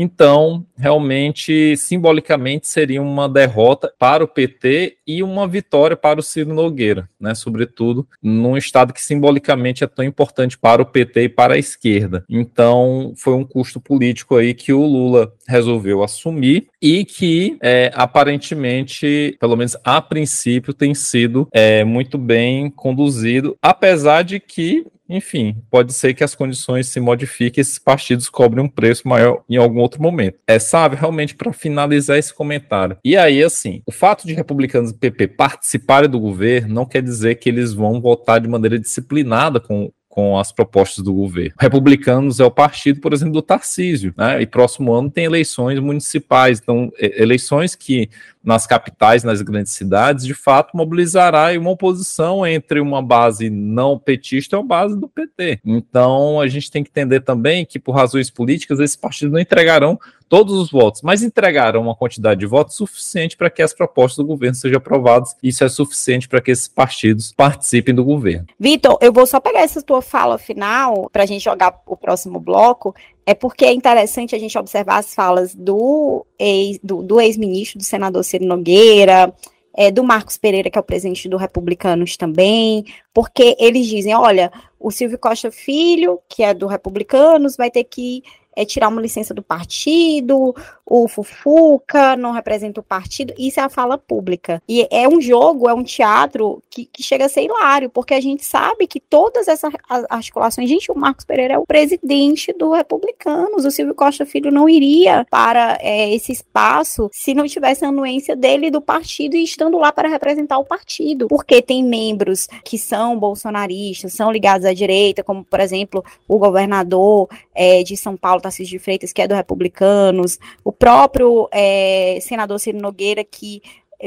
Então, 0.00 0.64
realmente, 0.76 1.76
simbolicamente, 1.76 2.68
seria 2.68 3.02
uma 3.02 3.28
derrota 3.28 3.92
para 3.98 4.22
o 4.22 4.28
PT 4.28 4.96
e 5.04 5.24
uma 5.24 5.48
vitória 5.48 5.96
para 5.96 6.20
o 6.20 6.22
Ciro 6.22 6.54
Nogueira, 6.54 7.10
né? 7.20 7.34
Sobretudo 7.34 8.06
num 8.22 8.56
estado 8.56 8.92
que 8.92 9.02
simbolicamente 9.02 9.82
é 9.82 9.88
tão 9.88 10.04
importante 10.04 10.56
para 10.56 10.80
o 10.80 10.86
PT 10.86 11.22
e 11.22 11.28
para 11.28 11.54
a 11.54 11.58
esquerda. 11.58 12.24
Então, 12.30 13.12
foi 13.16 13.34
um 13.34 13.44
custo 13.44 13.80
político 13.80 14.36
aí 14.36 14.54
que 14.54 14.72
o 14.72 14.86
Lula 14.86 15.32
resolveu 15.48 16.04
assumir 16.04 16.68
e 16.80 17.04
que 17.04 17.58
é, 17.60 17.90
aparentemente, 17.92 19.36
pelo 19.40 19.56
menos 19.56 19.76
a 19.82 20.00
princípio, 20.00 20.72
tem 20.72 20.94
sido 20.94 21.48
é, 21.52 21.82
muito 21.82 22.16
bem 22.16 22.70
conduzido, 22.70 23.56
apesar 23.60 24.22
de 24.22 24.38
que 24.38 24.86
enfim, 25.08 25.56
pode 25.70 25.92
ser 25.92 26.14
que 26.14 26.22
as 26.22 26.34
condições 26.34 26.88
se 26.88 27.00
modifiquem 27.00 27.60
e 27.60 27.62
esses 27.62 27.78
partidos 27.78 28.28
cobrem 28.28 28.64
um 28.64 28.68
preço 28.68 29.08
maior 29.08 29.42
em 29.48 29.56
algum 29.56 29.80
outro 29.80 30.02
momento. 30.02 30.38
É, 30.46 30.58
sabe, 30.58 30.96
realmente, 30.96 31.34
para 31.34 31.52
finalizar 31.52 32.18
esse 32.18 32.32
comentário. 32.34 32.98
E 33.04 33.16
aí, 33.16 33.42
assim, 33.42 33.82
o 33.86 33.92
fato 33.92 34.26
de 34.26 34.34
republicanos 34.34 34.90
e 34.90 34.94
PP 34.94 35.28
participarem 35.28 36.10
do 36.10 36.20
governo 36.20 36.74
não 36.74 36.84
quer 36.86 37.02
dizer 37.02 37.36
que 37.36 37.48
eles 37.48 37.72
vão 37.72 38.00
votar 38.00 38.40
de 38.40 38.48
maneira 38.48 38.78
disciplinada 38.78 39.58
com, 39.60 39.90
com 40.18 40.36
as 40.36 40.50
propostas 40.50 41.04
do 41.04 41.14
governo. 41.14 41.54
Republicanos 41.60 42.40
é 42.40 42.44
o 42.44 42.50
partido, 42.50 43.00
por 43.00 43.12
exemplo, 43.12 43.34
do 43.34 43.40
Tarcísio, 43.40 44.12
né? 44.16 44.42
E 44.42 44.46
próximo 44.48 44.92
ano 44.92 45.08
tem 45.08 45.24
eleições 45.24 45.78
municipais, 45.78 46.58
então 46.58 46.90
eleições 46.98 47.76
que 47.76 48.10
nas 48.42 48.66
capitais, 48.66 49.22
nas 49.22 49.42
grandes 49.42 49.72
cidades, 49.74 50.24
de 50.24 50.34
fato 50.34 50.76
mobilizará 50.76 51.56
uma 51.56 51.70
oposição 51.70 52.44
entre 52.44 52.80
uma 52.80 53.00
base 53.00 53.48
não 53.48 53.96
petista 53.96 54.56
e 54.56 54.58
uma 54.58 54.66
base 54.66 54.98
do 54.98 55.06
PT. 55.06 55.60
Então 55.64 56.40
a 56.40 56.48
gente 56.48 56.68
tem 56.68 56.82
que 56.82 56.90
entender 56.90 57.20
também 57.20 57.64
que, 57.64 57.78
por 57.78 57.92
razões 57.92 58.28
políticas, 58.28 58.80
esses 58.80 58.96
partidos 58.96 59.32
não 59.32 59.40
entregarão 59.40 60.00
todos 60.28 60.54
os 60.54 60.70
votos, 60.70 61.02
mas 61.02 61.22
entregarão 61.22 61.82
uma 61.82 61.94
quantidade 61.94 62.40
de 62.40 62.46
votos 62.46 62.76
suficiente 62.76 63.36
para 63.36 63.50
que 63.50 63.62
as 63.62 63.72
propostas 63.72 64.18
do 64.18 64.26
governo 64.26 64.54
sejam 64.54 64.78
aprovadas. 64.78 65.34
Isso 65.42 65.64
é 65.64 65.68
suficiente 65.68 66.28
para 66.28 66.40
que 66.40 66.50
esses 66.50 66.68
partidos 66.68 67.32
participem 67.32 67.94
do 67.94 68.04
governo. 68.04 68.46
Vitor, 68.58 68.98
eu 69.00 69.12
vou 69.12 69.26
só 69.26 69.40
pegar 69.40 69.60
essa 69.60 69.82
tua 69.82 70.02
fala 70.02 70.38
final 70.38 71.08
para 71.10 71.22
a 71.22 71.26
gente 71.26 71.42
jogar 71.42 71.80
o 71.86 71.96
próximo 71.96 72.38
bloco. 72.38 72.94
É 73.24 73.34
porque 73.34 73.64
é 73.64 73.72
interessante 73.72 74.34
a 74.34 74.38
gente 74.38 74.56
observar 74.56 74.98
as 74.98 75.14
falas 75.14 75.54
do 75.54 76.24
ex-ministro, 76.38 76.86
do, 76.86 77.02
do, 77.02 77.20
ex 77.20 77.36
do 77.74 77.84
senador 77.84 78.24
Ciro 78.24 78.46
Nogueira, 78.46 79.34
é, 79.76 79.92
do 79.92 80.02
Marcos 80.02 80.36
Pereira, 80.36 80.68
que 80.68 80.76
é 80.76 80.80
o 80.80 80.84
presidente 80.84 81.28
do 81.28 81.36
Republicanos 81.36 82.16
também, 82.16 82.84
porque 83.14 83.56
eles 83.60 83.86
dizem: 83.86 84.14
olha, 84.14 84.50
o 84.80 84.90
Silvio 84.90 85.18
Costa 85.18 85.52
Filho, 85.52 86.18
que 86.28 86.42
é 86.42 86.52
do 86.52 86.66
Republicanos, 86.66 87.56
vai 87.56 87.70
ter 87.70 87.84
que 87.84 88.22
é 88.58 88.64
tirar 88.64 88.88
uma 88.88 89.00
licença 89.00 89.32
do 89.32 89.40
partido, 89.40 90.52
o 90.84 91.06
Fufuca 91.06 92.16
não 92.16 92.32
representa 92.32 92.80
o 92.80 92.82
partido, 92.82 93.32
isso 93.38 93.60
é 93.60 93.62
a 93.62 93.68
fala 93.68 93.96
pública. 93.96 94.60
E 94.68 94.88
é 94.90 95.08
um 95.08 95.20
jogo, 95.20 95.68
é 95.68 95.74
um 95.74 95.84
teatro 95.84 96.60
que, 96.68 96.86
que 96.86 97.00
chega 97.00 97.26
a 97.26 97.28
ser 97.28 97.42
hilário, 97.42 97.88
porque 97.88 98.14
a 98.14 98.20
gente 98.20 98.44
sabe 98.44 98.88
que 98.88 98.98
todas 98.98 99.46
essas 99.46 99.72
articulações, 100.10 100.68
gente, 100.68 100.90
o 100.90 100.98
Marcos 100.98 101.24
Pereira 101.24 101.54
é 101.54 101.58
o 101.58 101.66
presidente 101.66 102.52
do 102.52 102.72
Republicanos, 102.72 103.64
o 103.64 103.70
Silvio 103.70 103.94
Costa 103.94 104.26
Filho 104.26 104.50
não 104.50 104.68
iria 104.68 105.24
para 105.30 105.78
é, 105.80 106.12
esse 106.12 106.32
espaço 106.32 107.08
se 107.12 107.34
não 107.34 107.46
tivesse 107.46 107.84
a 107.84 107.88
anuência 107.88 108.34
dele 108.34 108.72
do 108.72 108.80
partido 108.80 109.36
e 109.36 109.44
estando 109.44 109.78
lá 109.78 109.92
para 109.92 110.08
representar 110.08 110.58
o 110.58 110.64
partido, 110.64 111.28
porque 111.28 111.62
tem 111.62 111.84
membros 111.84 112.48
que 112.64 112.76
são 112.76 113.16
bolsonaristas, 113.16 114.14
são 114.14 114.32
ligados 114.32 114.66
à 114.66 114.74
direita, 114.74 115.22
como, 115.22 115.44
por 115.44 115.60
exemplo, 115.60 116.04
o 116.26 116.38
governador 116.38 117.28
é, 117.54 117.84
de 117.84 117.96
São 117.96 118.16
Paulo, 118.16 118.40
Tarcísio 118.48 118.78
de 118.78 118.78
Freitas, 118.78 119.12
que 119.12 119.22
é 119.22 119.28
do 119.28 119.34
Republicanos, 119.34 120.38
o 120.64 120.72
próprio 120.72 121.48
é, 121.52 122.18
senador 122.20 122.58
Ciro 122.58 122.80
Nogueira, 122.80 123.22
que 123.24 123.62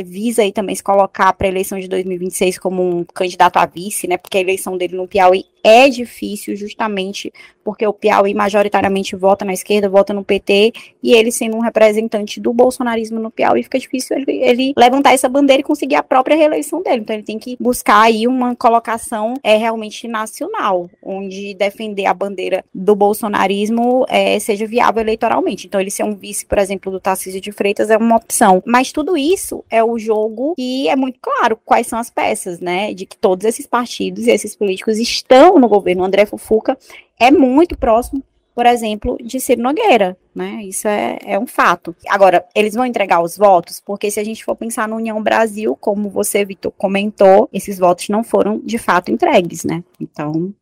visa 0.05 0.41
aí 0.41 0.53
também 0.53 0.75
se 0.75 0.83
colocar 0.83 1.33
para 1.33 1.48
a 1.48 1.50
eleição 1.50 1.77
de 1.77 1.88
2026 1.88 2.57
como 2.57 2.81
um 2.81 3.03
candidato 3.03 3.57
a 3.57 3.65
vice, 3.65 4.07
né? 4.07 4.17
Porque 4.17 4.38
a 4.38 4.41
eleição 4.41 4.77
dele 4.77 4.95
no 4.95 5.07
Piauí 5.07 5.45
é 5.63 5.89
difícil 5.89 6.55
justamente 6.55 7.31
porque 7.63 7.85
o 7.85 7.93
Piauí 7.93 8.33
majoritariamente 8.33 9.15
vota 9.15 9.45
na 9.45 9.53
esquerda, 9.53 9.89
vota 9.89 10.13
no 10.13 10.23
PT, 10.23 10.73
e 11.01 11.13
ele 11.13 11.31
sendo 11.31 11.57
um 11.57 11.61
representante 11.61 12.39
do 12.39 12.53
bolsonarismo 12.53 13.19
no 13.19 13.31
Piauí, 13.31 13.63
fica 13.63 13.79
difícil 13.79 14.17
ele, 14.17 14.43
ele 14.43 14.73
levantar 14.77 15.13
essa 15.13 15.29
bandeira 15.29 15.61
e 15.61 15.63
conseguir 15.63 15.95
a 15.95 16.03
própria 16.03 16.35
reeleição 16.35 16.81
dele. 16.81 17.01
Então 17.01 17.15
ele 17.15 17.23
tem 17.23 17.39
que 17.39 17.55
buscar 17.59 18.01
aí 18.01 18.27
uma 18.27 18.55
colocação 18.55 19.35
é, 19.43 19.57
realmente 19.57 20.07
nacional, 20.07 20.89
onde 21.01 21.53
defender 21.53 22.05
a 22.05 22.13
bandeira 22.13 22.63
do 22.73 22.95
bolsonarismo 22.95 24.05
é, 24.09 24.39
seja 24.39 24.65
viável 24.65 25.01
eleitoralmente. 25.01 25.67
Então 25.67 25.79
ele 25.79 25.91
ser 25.91 26.03
um 26.03 26.15
vice, 26.15 26.45
por 26.45 26.57
exemplo, 26.57 26.91
do 26.91 26.99
Tarcísio 26.99 27.41
de 27.41 27.51
Freitas 27.51 27.89
é 27.89 27.97
uma 27.97 28.17
opção. 28.17 28.61
Mas 28.65 28.91
tudo 28.91 29.17
isso 29.17 29.63
é 29.69 29.83
o 29.83 29.97
jogo 29.97 30.55
e 30.57 30.87
é 30.89 30.95
muito 30.95 31.19
claro 31.21 31.59
quais 31.63 31.87
são 31.87 31.99
as 31.99 32.09
peças, 32.09 32.59
né? 32.59 32.93
De 32.93 33.05
que 33.05 33.17
todos 33.17 33.45
esses 33.45 33.67
partidos 33.67 34.25
e 34.25 34.31
esses 34.31 34.55
políticos 34.55 34.97
estão 34.97 35.50
no 35.60 35.67
governo 35.67 36.03
André 36.03 36.25
Fufuca 36.25 36.77
é 37.20 37.31
muito 37.31 37.77
próximo, 37.77 38.24
por 38.53 38.65
exemplo, 38.65 39.17
de 39.24 39.39
Ciro 39.39 39.62
Nogueira, 39.62 40.17
né? 40.36 40.62
Isso 40.63 40.88
é, 40.88 41.17
é 41.25 41.39
um 41.39 41.48
fato. 41.48 41.96
Agora, 42.08 42.46
eles 42.53 42.74
vão 42.74 42.86
entregar 42.86 43.22
os 43.22 43.38
votos, 43.38 43.81
porque 43.84 44.12
se 44.12 44.20
a 44.20 44.24
gente 44.24 44.43
for 44.43 44.55
pensar 44.55 44.88
no 44.88 44.98
União 44.98 45.22
Brasil, 45.22 45.75
como 45.79 46.10
você, 46.10 46.43
Vitor, 46.43 46.72
comentou, 46.77 47.50
esses 47.53 47.79
votos 47.79 48.10
não 48.10 48.24
foram 48.24 48.60
de 48.60 48.77
fato 48.77 49.12
entregues, 49.12 49.63
né? 49.63 49.84
Então, 50.00 50.53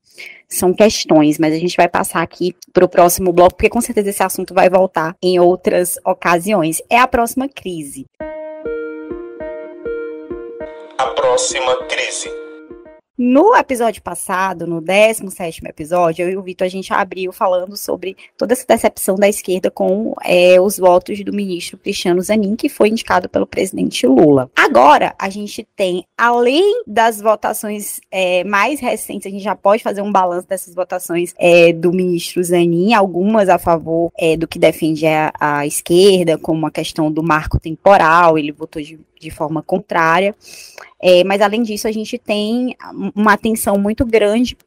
são 0.48 0.74
questões, 0.74 1.38
mas 1.38 1.54
a 1.54 1.58
gente 1.58 1.78
vai 1.78 1.88
passar 1.88 2.22
aqui 2.22 2.56
para 2.74 2.86
o 2.86 2.90
próximo 2.90 3.32
bloco, 3.32 3.56
porque 3.56 3.70
com 3.70 3.82
certeza 3.82 4.10
esse 4.10 4.24
assunto 4.24 4.54
vai 4.54 4.70
voltar 4.70 5.16
em 5.22 5.40
outras 5.40 5.98
ocasiões. 6.06 6.82
É 6.90 6.98
a 6.98 7.08
próxima 7.08 7.48
crise. 7.48 8.06
A 10.98 11.06
próxima 11.16 11.76
crise. 11.88 12.49
No 13.22 13.54
episódio 13.54 14.02
passado, 14.02 14.66
no 14.66 14.80
17 14.80 15.68
episódio, 15.68 16.24
eu 16.24 16.30
e 16.30 16.38
o 16.38 16.42
Vitor, 16.42 16.66
a 16.66 16.70
gente 16.70 16.94
abriu 16.94 17.34
falando 17.34 17.76
sobre 17.76 18.16
toda 18.38 18.54
essa 18.54 18.66
decepção 18.66 19.16
da 19.16 19.28
esquerda 19.28 19.70
com 19.70 20.16
é, 20.24 20.58
os 20.62 20.78
votos 20.78 21.22
do 21.22 21.34
ministro 21.34 21.78
Cristiano 21.78 22.22
Zanin, 22.22 22.56
que 22.56 22.70
foi 22.70 22.88
indicado 22.88 23.28
pelo 23.28 23.46
presidente 23.46 24.08
Lula. 24.08 24.50
Agora, 24.56 25.14
a 25.20 25.30
gente 25.30 25.68
tem, 25.76 26.06
além 26.18 26.82
das 26.88 27.20
votações 27.20 28.00
é, 28.10 28.46
mais 28.46 28.80
recentes, 28.80 29.28
a 29.28 29.30
gente 29.30 29.44
já 29.44 29.54
pode 29.54 29.84
fazer 29.84 30.02
um 30.02 30.14
balanço 30.14 30.48
dessas 30.48 30.74
votações 30.74 31.34
é, 31.38 31.74
do 31.74 31.92
ministro 31.92 32.42
Zanin, 32.42 32.94
algumas 32.94 33.50
a 33.50 33.60
favor 33.60 34.14
é, 34.18 34.38
do 34.38 34.48
que 34.48 34.58
defende 34.58 35.06
a, 35.06 35.34
a, 35.38 35.68
esquerda, 35.68 36.38
como 36.38 36.66
a 36.66 36.72
questão 36.72 37.12
do 37.12 37.22
marco 37.22 37.60
temporal, 37.60 38.38
ele 38.38 38.54
votou 38.54 38.82
de, 38.82 38.98
de 39.20 39.30
forma 39.30 39.62
contrária. 39.62 40.36
É, 41.02 41.24
mas 41.24 41.42
além 41.42 41.62
disso, 41.62 41.88
a 41.88 41.92
gente 41.92 42.18
tem 42.18 42.76
uma 43.16 43.34
atenção 43.34 43.78
muito 43.78 44.06
grande 44.06 44.58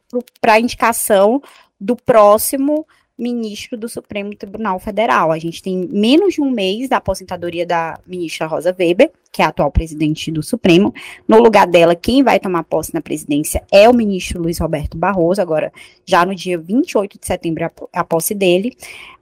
para 0.40 0.54
a 0.54 0.60
indicação 0.60 1.42
do 1.80 1.96
próximo 1.96 2.86
ministro 3.18 3.78
do 3.78 3.88
Supremo 3.88 4.34
Tribunal 4.34 4.78
Federal. 4.78 5.30
A 5.30 5.38
gente 5.38 5.62
tem 5.62 5.88
menos 5.90 6.34
de 6.34 6.40
um 6.40 6.50
mês 6.50 6.88
da 6.88 6.96
aposentadoria 6.96 7.64
da 7.64 7.98
ministra 8.06 8.46
Rosa 8.46 8.74
Weber, 8.76 9.10
que 9.30 9.42
é 9.42 9.44
a 9.44 9.48
atual 9.48 9.70
presidente 9.70 10.30
do 10.30 10.42
Supremo. 10.42 10.92
No 11.28 11.40
lugar 11.40 11.66
dela, 11.66 11.94
quem 11.94 12.22
vai 12.22 12.40
tomar 12.40 12.64
posse 12.64 12.92
na 12.92 13.00
presidência 13.00 13.62
é 13.70 13.88
o 13.88 13.94
ministro 13.94 14.42
Luiz 14.42 14.58
Roberto 14.58 14.96
Barroso, 14.96 15.40
agora 15.40 15.72
já 16.04 16.26
no 16.26 16.34
dia 16.34 16.58
28 16.58 17.18
de 17.18 17.26
setembro 17.26 17.70
a 17.92 18.04
posse 18.04 18.34
dele. 18.34 18.76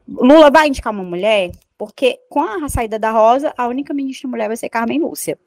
Lula 0.08 0.50
vai 0.50 0.68
indicar 0.68 0.92
uma 0.92 1.04
mulher, 1.04 1.50
porque 1.80 2.20
com 2.28 2.42
a 2.42 2.68
saída 2.68 2.99
da 2.99 3.10
Rosa, 3.10 3.54
a 3.56 3.66
única 3.66 3.94
ministra 3.94 4.28
mulher 4.28 4.49
vai 4.49 4.56
ser 4.58 4.68
Carmen 4.68 5.00
Lúcia 5.00 5.38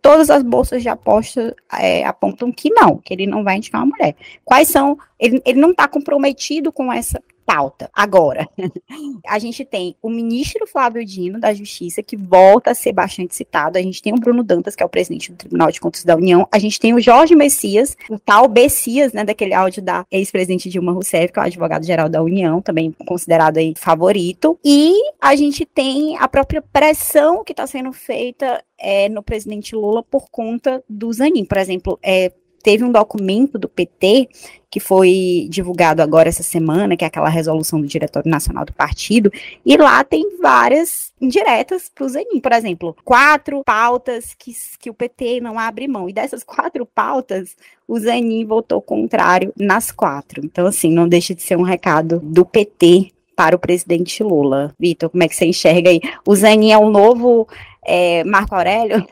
todas 0.00 0.30
as 0.30 0.42
bolsas 0.42 0.82
de 0.82 0.88
aposta 0.88 1.56
é, 1.80 2.04
apontam 2.04 2.52
que 2.52 2.70
não, 2.70 2.98
que 2.98 3.12
ele 3.12 3.26
não 3.26 3.42
vai 3.42 3.56
indicar 3.56 3.82
uma 3.82 3.96
mulher. 3.96 4.14
Quais 4.44 4.68
são? 4.68 4.98
Ele, 5.18 5.40
ele 5.44 5.58
não 5.58 5.70
está 5.70 5.88
comprometido 5.88 6.70
com 6.70 6.92
essa 6.92 7.22
pauta. 7.44 7.90
Agora, 7.92 8.48
a 9.26 9.38
gente 9.38 9.64
tem 9.64 9.96
o 10.02 10.08
ministro 10.08 10.66
Flávio 10.66 11.04
Dino, 11.04 11.40
da 11.40 11.52
Justiça, 11.52 12.02
que 12.02 12.16
volta 12.16 12.70
a 12.70 12.74
ser 12.74 12.92
bastante 12.92 13.34
citado. 13.34 13.78
A 13.78 13.82
gente 13.82 14.02
tem 14.02 14.12
o 14.12 14.20
Bruno 14.20 14.42
Dantas, 14.42 14.74
que 14.74 14.82
é 14.82 14.86
o 14.86 14.88
presidente 14.88 15.30
do 15.30 15.36
Tribunal 15.38 15.70
de 15.70 15.80
Contas 15.80 16.04
da 16.04 16.16
União. 16.16 16.46
A 16.50 16.58
gente 16.58 16.78
tem 16.78 16.94
o 16.94 17.00
Jorge 17.00 17.34
Messias, 17.34 17.96
o 18.08 18.18
tal 18.18 18.48
Bessias, 18.48 19.12
né, 19.12 19.24
daquele 19.24 19.54
áudio 19.54 19.82
da 19.82 20.06
ex-presidente 20.10 20.68
Dilma 20.68 20.92
Rousseff, 20.92 21.32
que 21.32 21.38
é 21.38 21.42
o 21.42 21.46
advogado-geral 21.46 22.08
da 22.08 22.22
União, 22.22 22.60
também 22.60 22.92
considerado 23.06 23.58
aí 23.58 23.74
favorito. 23.76 24.58
E 24.64 24.94
a 25.20 25.34
gente 25.36 25.64
tem 25.64 26.16
a 26.18 26.28
própria 26.28 26.62
pressão 26.62 27.44
que 27.44 27.52
está 27.52 27.66
sendo 27.66 27.92
feita 27.92 28.62
é, 28.78 29.08
no 29.08 29.22
presidente 29.22 29.74
Lula 29.74 30.02
por 30.02 30.30
conta 30.30 30.82
do 30.88 31.12
Zanin. 31.12 31.44
Por 31.44 31.58
exemplo, 31.58 31.98
é, 32.02 32.32
teve 32.62 32.84
um 32.84 32.92
documento 32.92 33.58
do 33.58 33.68
PT 33.68 34.28
que 34.70 34.80
foi 34.80 35.46
divulgado 35.50 36.00
agora 36.00 36.30
essa 36.30 36.42
semana, 36.42 36.96
que 36.96 37.04
é 37.04 37.06
aquela 37.06 37.28
resolução 37.28 37.78
do 37.78 37.86
Diretório 37.86 38.30
Nacional 38.30 38.64
do 38.64 38.72
Partido, 38.72 39.30
e 39.66 39.76
lá 39.76 40.02
tem 40.02 40.38
várias 40.40 41.12
indiretas 41.20 41.90
para 41.94 42.06
o 42.06 42.08
Zanin. 42.08 42.40
Por 42.40 42.52
exemplo, 42.52 42.96
quatro 43.04 43.62
pautas 43.66 44.34
que, 44.38 44.52
que 44.80 44.88
o 44.88 44.94
PT 44.94 45.42
não 45.42 45.58
abre 45.58 45.86
mão. 45.86 46.08
E 46.08 46.12
dessas 46.14 46.42
quatro 46.42 46.86
pautas, 46.86 47.54
o 47.86 48.00
Zanin 48.00 48.46
votou 48.46 48.80
contrário 48.80 49.52
nas 49.58 49.90
quatro. 49.90 50.40
Então, 50.42 50.66
assim, 50.66 50.90
não 50.90 51.06
deixa 51.06 51.34
de 51.34 51.42
ser 51.42 51.58
um 51.58 51.62
recado 51.62 52.18
do 52.20 52.42
PT 52.46 53.12
para 53.36 53.56
o 53.56 53.58
presidente 53.58 54.22
Lula. 54.22 54.74
Vitor, 54.78 55.10
como 55.10 55.22
é 55.22 55.28
que 55.28 55.36
você 55.36 55.44
enxerga 55.44 55.90
aí? 55.90 56.00
O 56.26 56.34
Zanin 56.34 56.72
é 56.72 56.78
o 56.78 56.90
novo 56.90 57.46
é, 57.84 58.22
Marco 58.24 58.54
Aurélio. 58.54 59.06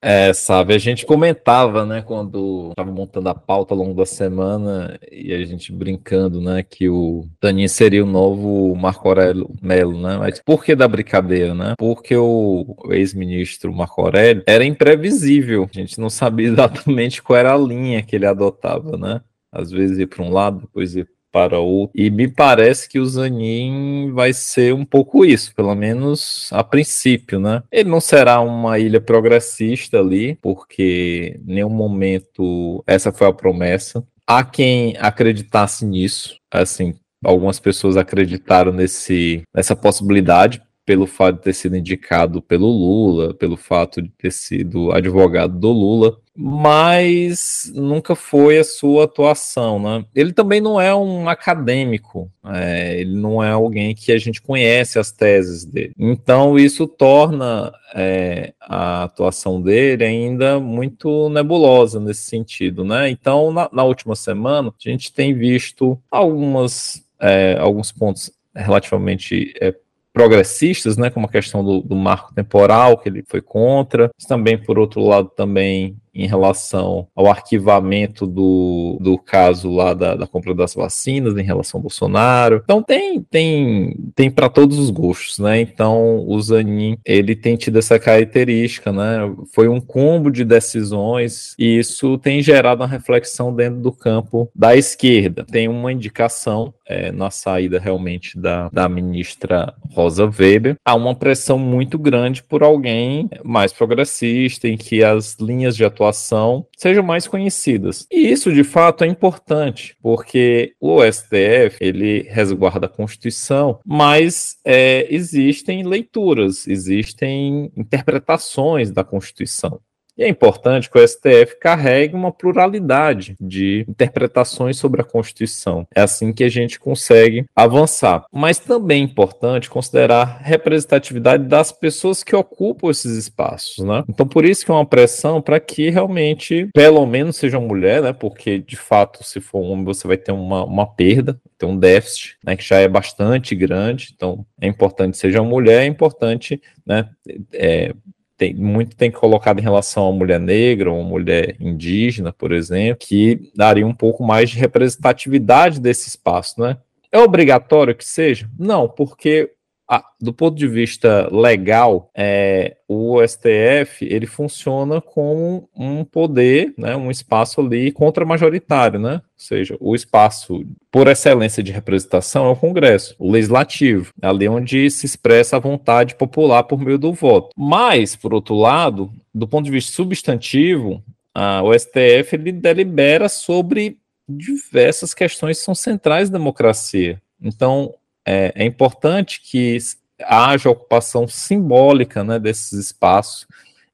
É, 0.00 0.32
sabe, 0.32 0.74
a 0.74 0.78
gente 0.78 1.04
comentava, 1.04 1.84
né, 1.84 2.02
quando 2.02 2.70
estava 2.70 2.90
montando 2.90 3.28
a 3.28 3.34
pauta 3.34 3.74
ao 3.74 3.78
longo 3.78 3.94
da 3.94 4.06
semana 4.06 4.98
e 5.10 5.32
a 5.32 5.44
gente 5.44 5.72
brincando, 5.72 6.40
né, 6.40 6.62
que 6.62 6.88
o 6.88 7.26
Daninho 7.40 7.68
seria 7.68 8.02
o 8.02 8.06
novo 8.06 8.74
Marco 8.74 9.08
Aurélio 9.08 9.50
Melo, 9.62 10.00
né? 10.00 10.16
Mas 10.18 10.40
por 10.40 10.64
que 10.64 10.74
da 10.74 10.88
brincadeira, 10.88 11.54
né? 11.54 11.74
Porque 11.78 12.16
o 12.16 12.76
ex-ministro 12.90 13.72
Marco 13.72 14.00
Aurélio 14.02 14.42
era 14.46 14.64
imprevisível. 14.64 15.68
A 15.72 15.78
gente 15.78 15.98
não 16.00 16.10
sabia 16.10 16.48
exatamente 16.52 17.22
qual 17.22 17.38
era 17.38 17.54
a 17.54 17.58
linha 17.58 18.02
que 18.02 18.16
ele 18.16 18.26
adotava, 18.26 18.96
né? 18.96 19.20
Às 19.52 19.70
vezes 19.70 19.98
ia 19.98 20.06
para 20.06 20.22
um 20.22 20.32
lado, 20.32 20.60
depois 20.60 20.96
ia 20.96 21.06
para 21.34 21.58
outro. 21.58 21.90
E 21.92 22.08
me 22.10 22.28
parece 22.28 22.88
que 22.88 23.00
o 23.00 23.04
Zanin 23.04 24.12
vai 24.12 24.32
ser 24.32 24.72
um 24.72 24.84
pouco 24.84 25.24
isso, 25.24 25.52
pelo 25.52 25.74
menos 25.74 26.48
a 26.52 26.62
princípio, 26.62 27.40
né? 27.40 27.64
Ele 27.72 27.90
não 27.90 28.00
será 28.00 28.40
uma 28.40 28.78
ilha 28.78 29.00
progressista 29.00 29.98
ali, 29.98 30.38
porque 30.40 31.40
nenhum 31.44 31.70
momento 31.70 32.84
essa 32.86 33.10
foi 33.10 33.26
a 33.26 33.32
promessa 33.32 34.06
há 34.26 34.42
quem 34.42 34.96
acreditasse 34.98 35.84
nisso, 35.84 36.36
assim, 36.50 36.94
algumas 37.22 37.58
pessoas 37.58 37.96
acreditaram 37.96 38.72
nesse, 38.72 39.42
nessa 39.54 39.76
possibilidade 39.76 40.62
pelo 40.86 41.06
fato 41.06 41.36
de 41.36 41.42
ter 41.42 41.54
sido 41.54 41.76
indicado 41.76 42.42
pelo 42.42 42.66
Lula, 42.66 43.34
pelo 43.34 43.56
fato 43.56 44.02
de 44.02 44.08
ter 44.10 44.30
sido 44.30 44.92
advogado 44.92 45.58
do 45.58 45.70
Lula, 45.70 46.18
mas 46.36 47.70
nunca 47.74 48.16
foi 48.16 48.58
a 48.58 48.64
sua 48.64 49.04
atuação, 49.04 49.78
né? 49.78 50.04
Ele 50.14 50.32
também 50.32 50.60
não 50.60 50.80
é 50.80 50.92
um 50.94 51.28
acadêmico, 51.28 52.30
é, 52.44 53.00
ele 53.00 53.14
não 53.14 53.42
é 53.42 53.50
alguém 53.50 53.94
que 53.94 54.10
a 54.10 54.18
gente 54.18 54.42
conhece 54.42 54.98
as 54.98 55.12
teses 55.12 55.64
dele. 55.64 55.92
Então 55.96 56.58
isso 56.58 56.88
torna 56.88 57.72
é, 57.94 58.52
a 58.60 59.04
atuação 59.04 59.62
dele 59.62 60.04
ainda 60.04 60.58
muito 60.58 61.28
nebulosa 61.28 62.00
nesse 62.00 62.22
sentido, 62.22 62.84
né? 62.84 63.08
Então 63.08 63.52
na, 63.52 63.68
na 63.72 63.84
última 63.84 64.16
semana 64.16 64.70
a 64.70 64.90
gente 64.90 65.12
tem 65.12 65.32
visto 65.32 65.96
algumas 66.10 67.04
é, 67.20 67.56
alguns 67.60 67.92
pontos 67.92 68.32
relativamente 68.54 69.54
é, 69.60 69.74
progressistas, 70.12 70.96
né, 70.96 71.10
como 71.10 71.26
a 71.26 71.28
questão 71.28 71.64
do, 71.64 71.80
do, 71.80 71.96
marco 71.96 72.32
temporal, 72.32 72.96
que 72.96 73.08
ele 73.08 73.24
foi 73.26 73.40
contra, 73.40 74.10
mas 74.16 74.26
também, 74.26 74.56
por 74.56 74.78
outro 74.78 75.00
lado, 75.00 75.28
também 75.28 75.96
em 76.14 76.26
relação 76.26 77.08
ao 77.14 77.26
arquivamento 77.26 78.26
do, 78.26 78.98
do 79.00 79.18
caso 79.18 79.70
lá 79.70 79.94
da, 79.94 80.14
da 80.14 80.26
compra 80.26 80.54
das 80.54 80.74
vacinas 80.74 81.36
em 81.36 81.42
relação 81.42 81.78
ao 81.78 81.82
Bolsonaro. 81.82 82.60
Então 82.64 82.82
tem 82.82 83.20
tem 83.22 83.96
tem 84.14 84.30
para 84.30 84.48
todos 84.48 84.78
os 84.78 84.90
gostos, 84.90 85.38
né? 85.38 85.60
Então 85.60 86.24
o 86.26 86.40
Zanin 86.40 86.96
ele 87.04 87.34
tem 87.34 87.56
tido 87.56 87.78
essa 87.78 87.98
característica, 87.98 88.92
né? 88.92 89.18
Foi 89.52 89.68
um 89.68 89.80
combo 89.80 90.30
de 90.30 90.44
decisões 90.44 91.54
e 91.58 91.78
isso 91.78 92.16
tem 92.18 92.42
gerado 92.42 92.82
uma 92.82 92.88
reflexão 92.88 93.54
dentro 93.54 93.80
do 93.80 93.92
campo 93.92 94.48
da 94.54 94.76
esquerda. 94.76 95.44
Tem 95.44 95.68
uma 95.68 95.92
indicação 95.92 96.72
é, 96.86 97.10
na 97.10 97.30
saída 97.30 97.78
realmente 97.78 98.38
da, 98.38 98.68
da 98.70 98.88
ministra 98.88 99.74
Rosa 99.92 100.26
Weber, 100.26 100.76
há 100.84 100.94
uma 100.94 101.14
pressão 101.14 101.58
muito 101.58 101.98
grande 101.98 102.42
por 102.42 102.62
alguém 102.62 103.28
mais 103.42 103.72
progressista, 103.72 104.68
em 104.68 104.76
que 104.76 105.02
as 105.02 105.36
linhas 105.40 105.76
de 105.76 105.84
atuação 105.84 106.03
atuação 106.04 106.66
sejam 106.76 107.02
mais 107.02 107.26
conhecidas. 107.26 108.06
E 108.10 108.30
isso, 108.30 108.52
de 108.52 108.64
fato, 108.64 109.04
é 109.04 109.06
importante, 109.06 109.96
porque 110.02 110.74
o 110.80 111.00
STF 111.02 111.78
ele 111.80 112.22
resguarda 112.28 112.86
a 112.86 112.88
Constituição, 112.88 113.80
mas 113.84 114.56
é, 114.64 115.06
existem 115.10 115.82
leituras, 115.82 116.66
existem 116.66 117.72
interpretações 117.76 118.90
da 118.90 119.02
Constituição. 119.02 119.80
E 120.16 120.22
é 120.22 120.28
importante 120.28 120.88
que 120.88 120.98
o 120.98 121.06
STF 121.06 121.58
carregue 121.60 122.14
uma 122.14 122.30
pluralidade 122.30 123.36
de 123.40 123.84
interpretações 123.88 124.76
sobre 124.76 125.00
a 125.00 125.04
Constituição. 125.04 125.86
É 125.94 126.02
assim 126.02 126.32
que 126.32 126.44
a 126.44 126.48
gente 126.48 126.78
consegue 126.78 127.44
avançar. 127.54 128.24
Mas 128.32 128.58
também 128.58 129.02
é 129.02 129.04
importante 129.04 129.68
considerar 129.68 130.22
a 130.22 130.38
representatividade 130.42 131.44
das 131.44 131.72
pessoas 131.72 132.22
que 132.22 132.36
ocupam 132.36 132.90
esses 132.90 133.16
espaços, 133.16 133.84
né? 133.84 134.04
Então, 134.08 134.26
por 134.26 134.44
isso 134.44 134.64
que 134.64 134.70
é 134.70 134.74
uma 134.74 134.86
pressão 134.86 135.42
para 135.42 135.58
que 135.58 135.90
realmente, 135.90 136.68
pelo 136.72 137.04
menos, 137.06 137.36
seja 137.36 137.58
mulher, 137.58 138.02
né? 138.02 138.12
Porque, 138.12 138.58
de 138.58 138.76
fato, 138.76 139.24
se 139.24 139.40
for 139.40 139.60
homem, 139.60 139.84
você 139.84 140.06
vai 140.06 140.16
ter 140.16 140.32
uma, 140.32 140.64
uma 140.64 140.86
perda, 140.86 141.40
ter 141.58 141.66
um 141.66 141.76
déficit, 141.76 142.36
né? 142.44 142.56
Que 142.56 142.64
já 142.64 142.78
é 142.78 142.86
bastante 142.86 143.54
grande. 143.54 144.12
Então, 144.14 144.46
é 144.60 144.68
importante 144.68 145.16
seja 145.16 145.42
mulher, 145.42 145.82
é 145.82 145.86
importante, 145.86 146.60
né? 146.86 147.08
É, 147.52 147.94
tem, 148.36 148.54
muito 148.54 148.96
tem 148.96 149.10
colocado 149.10 149.58
em 149.58 149.62
relação 149.62 150.08
a 150.08 150.12
mulher 150.12 150.40
negra 150.40 150.90
ou 150.90 151.02
mulher 151.02 151.56
indígena, 151.60 152.32
por 152.32 152.52
exemplo, 152.52 153.06
que 153.06 153.50
daria 153.54 153.86
um 153.86 153.94
pouco 153.94 154.24
mais 154.24 154.50
de 154.50 154.58
representatividade 154.58 155.80
desse 155.80 156.08
espaço, 156.08 156.60
né? 156.60 156.76
É 157.12 157.18
obrigatório 157.18 157.94
que 157.94 158.04
seja? 158.04 158.50
Não, 158.58 158.88
porque 158.88 159.52
ah, 159.88 160.04
do 160.18 160.32
ponto 160.32 160.56
de 160.56 160.66
vista 160.66 161.28
legal, 161.30 162.10
é, 162.14 162.76
o 162.88 163.20
STF 163.26 164.02
ele 164.02 164.26
funciona 164.26 165.00
como 165.00 165.68
um 165.76 166.04
poder, 166.04 166.72
né, 166.78 166.96
um 166.96 167.10
espaço 167.10 167.60
ali 167.60 167.92
contra-majoritário, 167.92 168.98
né? 168.98 169.14
Ou 169.14 169.20
seja, 169.36 169.76
o 169.78 169.94
espaço 169.94 170.64
por 170.90 171.06
excelência 171.06 171.62
de 171.62 171.70
representação 171.70 172.46
é 172.46 172.50
o 172.50 172.56
Congresso, 172.56 173.14
o 173.18 173.30
Legislativo, 173.30 174.12
ali 174.22 174.48
onde 174.48 174.90
se 174.90 175.04
expressa 175.04 175.56
a 175.56 175.60
vontade 175.60 176.14
popular 176.14 176.62
por 176.62 176.80
meio 176.80 176.98
do 176.98 177.12
voto. 177.12 177.50
Mas, 177.54 178.16
por 178.16 178.32
outro 178.32 178.54
lado, 178.54 179.12
do 179.34 179.46
ponto 179.46 179.66
de 179.66 179.70
vista 179.70 179.92
substantivo, 179.92 181.02
a, 181.34 181.62
o 181.62 181.78
STF 181.78 182.34
ele 182.34 182.52
delibera 182.52 183.28
sobre 183.28 183.98
diversas 184.26 185.12
questões 185.12 185.58
que 185.58 185.64
são 185.64 185.74
centrais 185.74 186.30
da 186.30 186.38
democracia. 186.38 187.20
Então, 187.40 187.94
é, 188.26 188.52
é 188.54 188.64
importante 188.64 189.40
que 189.42 189.76
haja 190.22 190.70
ocupação 190.70 191.26
simbólica 191.26 192.22
né, 192.22 192.38
desses 192.38 192.72
espaços 192.72 193.46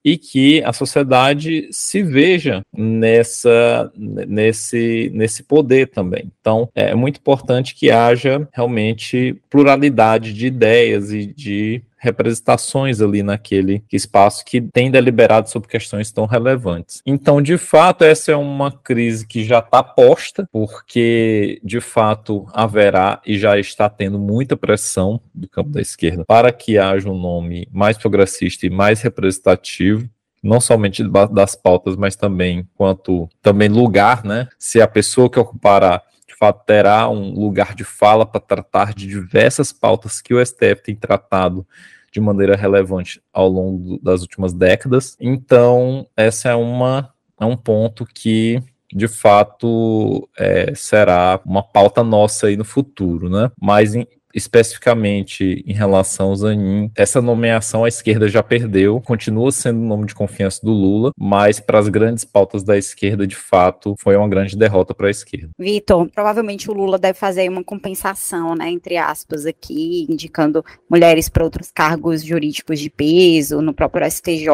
e 0.05 0.17
que 0.17 0.63
a 0.65 0.73
sociedade 0.73 1.69
se 1.71 2.03
veja 2.03 2.63
nessa, 2.73 3.93
nesse, 3.95 5.11
nesse 5.13 5.43
poder 5.43 5.89
também. 5.89 6.31
Então, 6.41 6.69
é 6.75 6.95
muito 6.95 7.19
importante 7.19 7.75
que 7.75 7.91
haja 7.91 8.49
realmente 8.53 9.37
pluralidade 9.51 10.33
de 10.33 10.47
ideias 10.47 11.13
e 11.13 11.27
de 11.27 11.83
representações 12.01 13.01
ali 13.01 13.23
naquele 13.23 13.85
espaço 13.93 14.45
que 14.45 14.61
tem 14.61 14.91
deliberado 14.91 15.51
sobre 15.51 15.69
questões 15.69 16.11
tão 16.11 16.25
relevantes. 16.25 17.03
Então, 17.05 17.43
de 17.43 17.59
fato, 17.59 18.03
essa 18.03 18.33
é 18.33 18.37
uma 18.37 18.73
crise 18.73 19.27
que 19.27 19.45
já 19.45 19.59
está 19.59 19.83
posta, 19.83 20.49
porque 20.51 21.61
de 21.63 21.81
fato 21.81 22.47
haverá 22.53 23.21
e 23.27 23.39
já 23.39 23.59
está 23.59 23.89
tendo 23.89 24.19
muita 24.19 24.57
pressão 24.57 25.21
do 25.35 25.49
campo 25.49 25.71
da 25.71 25.81
esquerda 25.81 26.25
para 26.25 26.51
que 26.51 26.79
haja 26.79 27.09
um 27.09 27.19
nome 27.19 27.69
mais 27.71 27.99
progressista 27.99 28.67
e 28.67 28.71
mais 28.71 29.03
representativo 29.03 30.09
não 30.43 30.59
somente 30.59 31.05
das 31.31 31.55
pautas, 31.55 31.97
mas 31.97 32.17
também 32.17 32.67
quanto 32.75 33.29
também 33.43 33.69
lugar, 33.69 34.25
né? 34.25 34.49
Se 34.59 34.81
a 34.81 34.89
pessoa 34.89 35.29
que 35.29 35.39
ocupará 35.39 36.03
fato 36.41 36.65
terá 36.65 37.09
um 37.09 37.35
lugar 37.35 37.75
de 37.75 37.85
fala 37.85 38.25
para 38.25 38.41
tratar 38.41 38.95
de 38.95 39.07
diversas 39.07 39.73
pautas 39.73 40.23
que 40.23 40.33
o 40.33 40.45
STF 40.45 40.83
tem 40.83 40.97
tratado 40.97 41.67
de 42.11 42.19
maneira 42.19 42.57
relevante 42.57 43.23
ao 43.33 43.47
longo 43.47 43.99
das 44.03 44.23
últimas 44.23 44.55
décadas. 44.55 45.17
Então, 45.21 46.07
essa 46.17 46.49
é 46.49 46.55
uma 46.55 47.13
é 47.39 47.45
um 47.45 47.57
ponto 47.57 48.05
que 48.07 48.63
de 48.93 49.07
fato 49.07 50.29
é, 50.37 50.75
será 50.75 51.41
uma 51.45 51.63
pauta 51.63 52.03
nossa 52.03 52.49
aí 52.49 52.57
no 52.57 52.65
futuro, 52.65 53.31
né? 53.31 53.51
Mas 53.61 53.95
em, 53.95 54.07
especificamente 54.35 55.65
em 55.67 55.73
relação 55.73 56.29
ao 56.29 56.37
Zanin, 56.37 56.91
essa 56.97 57.21
nomeação 57.21 57.85
a 57.85 57.89
esquerda 57.89 58.29
já 58.29 58.43
perdeu, 58.43 59.01
continua 59.01 59.51
sendo 59.53 59.81
o 59.81 59.87
nome 59.87 60.07
de 60.07 60.15
confiança 60.15 60.61
do 60.63 60.73
Lula, 60.73 61.13
mas 61.19 61.61
para 61.61 61.79
as 61.79 61.89
grandes 61.89 62.25
pautas 62.25 62.63
da 62.63 62.77
esquerda, 62.77 63.27
de 63.27 63.37
fato, 63.37 63.95
foi 63.99 64.17
uma 64.17 64.29
grande 64.29 64.57
derrota 64.57 64.95
para 64.95 65.09
a 65.09 65.11
esquerda. 65.11 65.51
Vitor, 65.59 66.09
provavelmente 66.11 66.71
o 66.71 66.75
Lula 66.75 66.99
deve 66.99 67.19
fazer 67.19 67.49
uma 67.49 67.65
compensação, 67.65 68.55
né, 68.55 68.71
entre 68.71 68.97
aspas, 68.97 69.47
aqui, 69.47 70.07
indicando 70.09 70.65
mulheres 70.89 71.29
para 71.29 71.45
outros 71.45 71.71
cargos 71.71 72.25
jurídicos 72.25 72.81
de 72.81 72.91
peso, 72.91 73.61
no 73.61 73.75
próprio 73.75 74.09
STJ, 74.11 74.51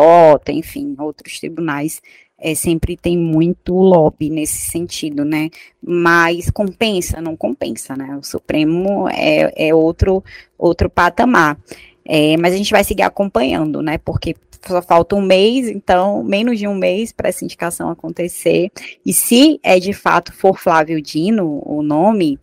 enfim, 0.50 0.94
outros 0.98 1.38
tribunais 1.38 2.00
é, 2.38 2.54
sempre 2.54 2.96
tem 2.96 3.16
muito 3.16 3.74
lobby 3.74 4.28
nesse 4.30 4.70
sentido, 4.70 5.24
né? 5.24 5.50
Mas 5.82 6.50
compensa, 6.50 7.20
não 7.20 7.36
compensa, 7.36 7.96
né? 7.96 8.16
O 8.16 8.22
Supremo 8.22 9.08
é, 9.08 9.68
é 9.68 9.74
outro, 9.74 10.22
outro 10.58 10.90
patamar. 10.90 11.58
É, 12.04 12.36
mas 12.36 12.54
a 12.54 12.56
gente 12.56 12.70
vai 12.70 12.84
seguir 12.84 13.02
acompanhando, 13.02 13.82
né? 13.82 13.98
Porque 13.98 14.36
só 14.66 14.82
falta 14.82 15.16
um 15.16 15.22
mês, 15.22 15.68
então, 15.68 16.22
menos 16.22 16.58
de 16.58 16.66
um 16.66 16.74
mês 16.74 17.12
para 17.12 17.28
essa 17.28 17.44
indicação 17.44 17.88
acontecer. 17.90 18.70
E 19.04 19.12
se 19.12 19.58
é 19.62 19.78
de 19.78 19.92
fato 19.92 20.32
for 20.32 20.58
Flávio 20.58 21.00
Dino 21.00 21.62
o 21.64 21.82
nome, 21.82 22.38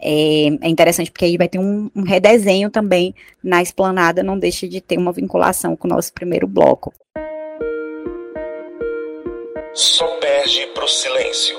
é, 0.00 0.46
é, 0.60 0.68
interessante 0.68 1.10
porque 1.10 1.24
aí 1.24 1.36
vai 1.36 1.48
ter 1.48 1.58
um, 1.58 1.90
um, 1.94 2.02
redesenho 2.02 2.70
também 2.70 3.14
na 3.42 3.62
esplanada, 3.62 4.22
não 4.22 4.38
deixa 4.38 4.68
de 4.68 4.80
ter 4.80 4.98
uma 4.98 5.12
vinculação 5.12 5.76
com 5.76 5.88
o 5.88 5.90
nosso 5.90 6.12
primeiro 6.12 6.46
bloco. 6.46 6.92
Só 9.74 10.06
perde 10.18 10.66
pro 10.74 10.88
silêncio. 10.88 11.58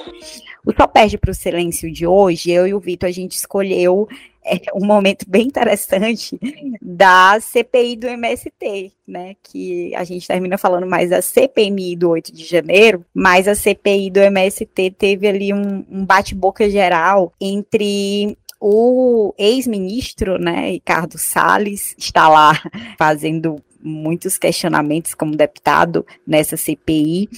O 0.65 0.73
Só 0.73 0.87
Perde 0.87 1.17
pro 1.17 1.33
Silêncio 1.33 1.91
de 1.91 2.07
hoje, 2.07 2.49
eu 2.49 2.65
e 2.65 2.73
o 2.73 2.79
Vitor, 2.79 3.07
a 3.07 3.11
gente 3.11 3.33
escolheu 3.33 4.07
é, 4.43 4.59
um 4.73 4.83
momento 4.83 5.23
bem 5.27 5.45
interessante 5.45 6.39
da 6.81 7.39
CPI 7.39 7.95
do 7.95 8.07
MST, 8.07 8.91
né? 9.07 9.35
Que 9.43 9.93
a 9.93 10.03
gente 10.03 10.27
termina 10.27 10.57
falando 10.57 10.87
mais 10.87 11.11
da 11.11 11.21
CPMI 11.21 11.95
do 11.95 12.09
8 12.09 12.33
de 12.33 12.43
janeiro, 12.43 13.05
mas 13.13 13.47
a 13.47 13.53
CPI 13.53 14.09
do 14.09 14.19
MST 14.19 14.91
teve 14.97 15.27
ali 15.27 15.53
um, 15.53 15.85
um 15.87 16.03
bate-boca 16.03 16.67
geral 16.67 17.31
entre 17.39 18.35
o 18.59 19.35
ex-ministro, 19.37 20.39
né, 20.39 20.71
Ricardo 20.71 21.19
Salles, 21.19 21.93
está 21.97 22.27
lá 22.27 22.59
fazendo 22.97 23.61
muitos 23.79 24.39
questionamentos 24.39 25.13
como 25.13 25.35
deputado 25.35 26.03
nessa 26.25 26.57
CPI, 26.57 27.29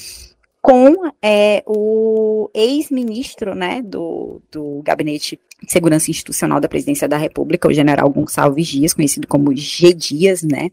com 0.68 1.10
é, 1.22 1.64
o 1.66 2.50
ex-ministro 2.54 3.56
né, 3.56 3.82
do, 3.82 4.42
do 4.52 4.82
gabinete 4.84 5.40
segurança 5.66 6.12
institucional 6.12 6.60
da 6.60 6.70
presidência 6.70 7.08
da 7.08 7.18
República, 7.18 7.68
o 7.68 7.74
general 7.74 8.10
Gonçalves 8.10 8.68
Dias, 8.68 8.94
conhecido 8.94 9.28
como 9.28 9.56
G. 9.56 9.94
Dias, 9.94 10.44
né? 10.44 10.70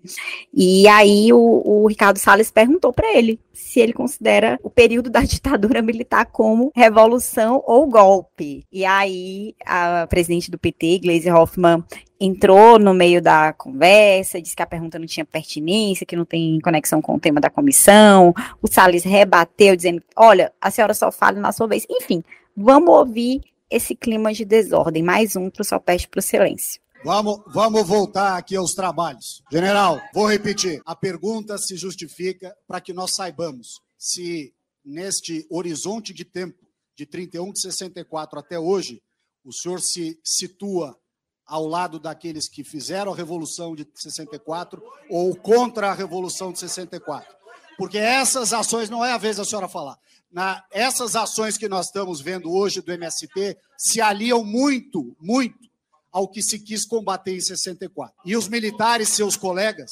E 0.53 0.87
aí 0.89 1.33
o, 1.33 1.63
o 1.65 1.87
Ricardo 1.87 2.19
Salles 2.19 2.51
perguntou 2.51 2.93
para 2.93 3.17
ele 3.17 3.41
se 3.53 3.81
ele 3.81 3.93
considera 3.93 4.59
o 4.63 4.69
período 4.69 5.09
da 5.09 5.21
ditadura 5.23 5.81
militar 5.81 6.27
como 6.27 6.71
revolução 6.75 7.63
ou 7.67 7.87
golpe. 7.87 8.67
E 8.71 8.85
aí 8.85 9.55
a 9.65 10.07
presidente 10.07 10.51
do 10.51 10.59
PT, 10.59 10.99
Gleisi 10.99 11.31
Hoffmann, 11.31 11.83
entrou 12.21 12.79
no 12.79 12.93
meio 12.93 13.23
da 13.23 13.53
conversa, 13.53 14.41
disse 14.41 14.57
que 14.57 14.63
a 14.63 14.67
pergunta 14.67 14.99
não 14.99 15.07
tinha 15.07 15.25
pertinência, 15.25 16.07
que 16.07 16.17
não 16.17 16.25
tem 16.25 16.61
conexão 16.61 17.01
com 17.01 17.15
o 17.15 17.21
tema 17.21 17.41
da 17.41 17.49
comissão. 17.49 18.35
O 18.61 18.69
Salles 18.69 19.03
rebateu, 19.03 19.75
dizendo: 19.75 20.03
olha, 20.15 20.53
a 20.61 20.71
senhora 20.71 20.93
só 20.93 21.11
fala 21.11 21.41
na 21.41 21.53
sua 21.53 21.67
vez. 21.67 21.87
Enfim, 21.89 22.23
vamos 22.57 22.91
ouvir 22.91 23.41
esse 23.75 23.95
clima 23.95 24.33
de 24.33 24.45
desordem. 24.45 25.03
Mais 25.03 25.35
um 25.35 25.51
para 25.51 25.63
o 25.63 25.65
Sopeste 25.65 26.09
para 26.09 26.21
o 26.21 26.23
Silêncio. 26.23 26.81
Vamos, 27.05 27.41
vamos 27.49 27.87
voltar 27.87 28.37
aqui 28.37 28.57
aos 28.57 28.73
trabalhos. 28.73 29.43
General, 29.51 30.01
vou 30.15 30.27
repetir. 30.27 30.81
A 30.87 30.97
pergunta 30.97 31.59
se 31.59 31.77
justifica 31.77 32.57
para 32.67 32.81
que 32.81 32.93
nós 32.93 33.15
saibamos 33.15 33.83
se 33.99 34.55
neste 34.85 35.47
horizonte 35.51 36.15
de 36.15 36.25
tempo 36.25 36.65
de 36.97 37.05
31 37.05 37.53
de 37.53 37.61
64 37.61 38.39
até 38.39 38.59
hoje, 38.59 39.03
o 39.45 39.53
senhor 39.53 39.81
se 39.81 40.19
situa 40.23 40.97
ao 41.45 41.67
lado 41.67 41.99
daqueles 41.99 42.49
que 42.49 42.63
fizeram 42.63 43.13
a 43.13 43.17
Revolução 43.17 43.75
de 43.75 43.87
64 43.95 44.83
ou 45.11 45.35
contra 45.37 45.91
a 45.91 45.95
Revolução 45.95 46.53
de 46.53 46.61
64. 46.61 47.35
Porque 47.77 47.99
essas 47.99 48.53
ações, 48.53 48.89
não 48.89 49.05
é 49.05 49.13
a 49.13 49.19
vez 49.19 49.37
da 49.37 49.45
senhora 49.45 49.69
falar, 49.69 49.97
na, 50.31 50.65
essas 50.73 51.15
ações 51.15 51.57
que 51.57 51.69
nós 51.69 51.87
estamos 51.87 52.21
vendo 52.21 52.53
hoje 52.53 52.81
do 52.81 52.93
MST 52.93 53.57
se 53.77 54.01
aliam 54.01 54.45
muito, 54.45 55.17
muito 55.21 55.59
ao 56.13 56.29
que 56.29 56.43
se 56.43 56.59
quis 56.59 56.85
combater 56.87 57.37
em 57.37 57.41
64. 57.41 58.15
E 58.25 58.37
os 58.37 58.49
militares, 58.49 59.11
seus 59.11 59.37
colegas, 59.37 59.91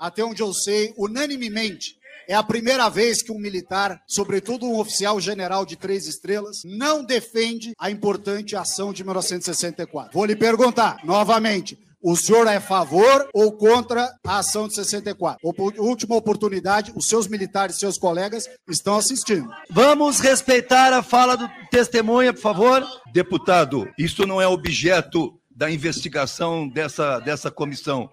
até 0.00 0.24
onde 0.24 0.42
eu 0.42 0.52
sei, 0.52 0.92
unanimemente, 0.96 1.96
é 2.28 2.34
a 2.34 2.42
primeira 2.42 2.88
vez 2.88 3.22
que 3.22 3.30
um 3.30 3.38
militar, 3.38 4.02
sobretudo 4.06 4.66
um 4.66 4.78
oficial 4.78 5.20
general 5.20 5.64
de 5.64 5.76
três 5.76 6.06
estrelas, 6.06 6.62
não 6.64 7.04
defende 7.04 7.72
a 7.78 7.90
importante 7.90 8.56
ação 8.56 8.92
de 8.92 9.04
1964. 9.04 10.12
Vou 10.12 10.24
lhe 10.24 10.34
perguntar 10.34 10.98
novamente: 11.04 11.78
o 12.08 12.14
senhor 12.14 12.46
é 12.46 12.54
a 12.54 12.60
favor 12.60 13.28
ou 13.34 13.50
contra 13.50 14.16
a 14.24 14.38
ação 14.38 14.68
de 14.68 14.76
64? 14.76 15.40
Última 15.76 16.14
oportunidade, 16.14 16.92
os 16.94 17.08
seus 17.08 17.26
militares, 17.26 17.80
seus 17.80 17.98
colegas 17.98 18.48
estão 18.68 18.96
assistindo. 18.96 19.48
Vamos 19.68 20.20
respeitar 20.20 20.92
a 20.92 21.02
fala 21.02 21.36
do 21.36 21.50
testemunha, 21.68 22.32
por 22.32 22.42
favor. 22.42 22.86
Deputado, 23.12 23.88
isso 23.98 24.24
não 24.24 24.40
é 24.40 24.46
objeto 24.46 25.36
da 25.50 25.68
investigação 25.68 26.68
dessa, 26.68 27.18
dessa 27.18 27.50
comissão. 27.50 28.08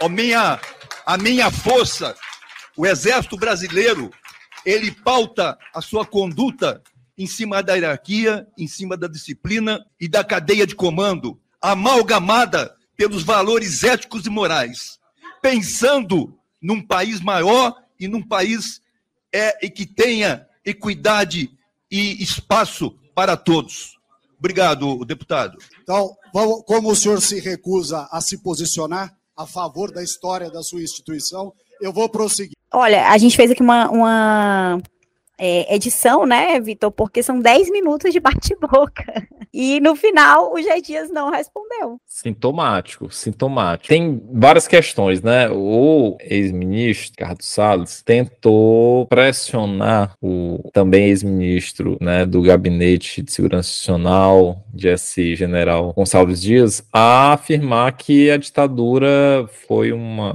A 0.00 0.08
minha, 0.08 0.58
a 1.04 1.18
minha 1.18 1.50
força 1.50 2.16
o 2.74 2.86
Exército 2.86 3.36
Brasileiro, 3.36 4.10
ele 4.64 4.90
pauta 4.90 5.58
a 5.74 5.82
sua 5.82 6.06
conduta 6.06 6.82
em 7.16 7.26
cima 7.26 7.62
da 7.62 7.74
hierarquia, 7.74 8.46
em 8.58 8.66
cima 8.66 8.96
da 8.96 9.06
disciplina 9.06 9.84
e 10.00 10.08
da 10.08 10.24
cadeia 10.24 10.66
de 10.66 10.74
comando, 10.74 11.38
amalgamada 11.60 12.74
pelos 12.96 13.22
valores 13.22 13.82
éticos 13.82 14.26
e 14.26 14.30
morais, 14.30 14.98
pensando 15.42 16.36
num 16.60 16.80
país 16.80 17.20
maior 17.20 17.74
e 17.98 18.08
num 18.08 18.22
país 18.22 18.80
é, 19.32 19.64
e 19.64 19.70
que 19.70 19.84
tenha 19.84 20.46
equidade 20.64 21.50
e 21.90 22.22
espaço 22.22 22.96
para 23.14 23.36
todos. 23.36 23.98
Obrigado, 24.38 25.04
deputado. 25.04 25.58
Então, 25.82 26.14
como 26.66 26.90
o 26.90 26.96
senhor 26.96 27.20
se 27.20 27.40
recusa 27.40 28.08
a 28.10 28.20
se 28.20 28.42
posicionar 28.42 29.14
a 29.36 29.46
favor 29.46 29.92
da 29.92 30.02
história 30.02 30.50
da 30.50 30.62
sua 30.62 30.82
instituição, 30.82 31.52
eu 31.80 31.92
vou 31.92 32.08
prosseguir. 32.08 32.56
Olha, 32.72 33.08
a 33.08 33.18
gente 33.18 33.36
fez 33.36 33.50
aqui 33.50 33.62
uma, 33.62 33.88
uma 33.90 34.82
é, 35.38 35.74
edição, 35.74 36.26
né, 36.26 36.60
Vitor? 36.60 36.90
Porque 36.90 37.22
são 37.22 37.38
10 37.38 37.70
minutos 37.70 38.12
de 38.12 38.20
bate-boca. 38.20 39.04
E 39.56 39.78
no 39.78 39.94
final, 39.94 40.52
o 40.52 40.60
G 40.60 40.80
Dias 40.80 41.12
não 41.12 41.30
respondeu. 41.30 42.00
Sintomático, 42.04 43.08
sintomático. 43.12 43.86
Tem 43.86 44.20
várias 44.32 44.66
questões, 44.66 45.22
né? 45.22 45.48
O 45.48 46.16
ex-ministro, 46.18 47.12
Ricardo 47.12 47.42
Salles, 47.44 48.02
tentou 48.02 49.06
pressionar 49.06 50.16
o 50.20 50.58
também 50.72 51.04
ex-ministro 51.04 51.96
né, 52.00 52.26
do 52.26 52.42
Gabinete 52.42 53.22
de 53.22 53.30
Segurança 53.30 53.68
Institucional, 53.70 54.64
GSI, 54.74 55.36
general 55.36 55.92
Gonçalves 55.92 56.42
Dias, 56.42 56.82
a 56.92 57.34
afirmar 57.34 57.92
que 57.92 58.32
a 58.32 58.36
ditadura 58.36 59.48
foi 59.68 59.92
uma, 59.92 60.32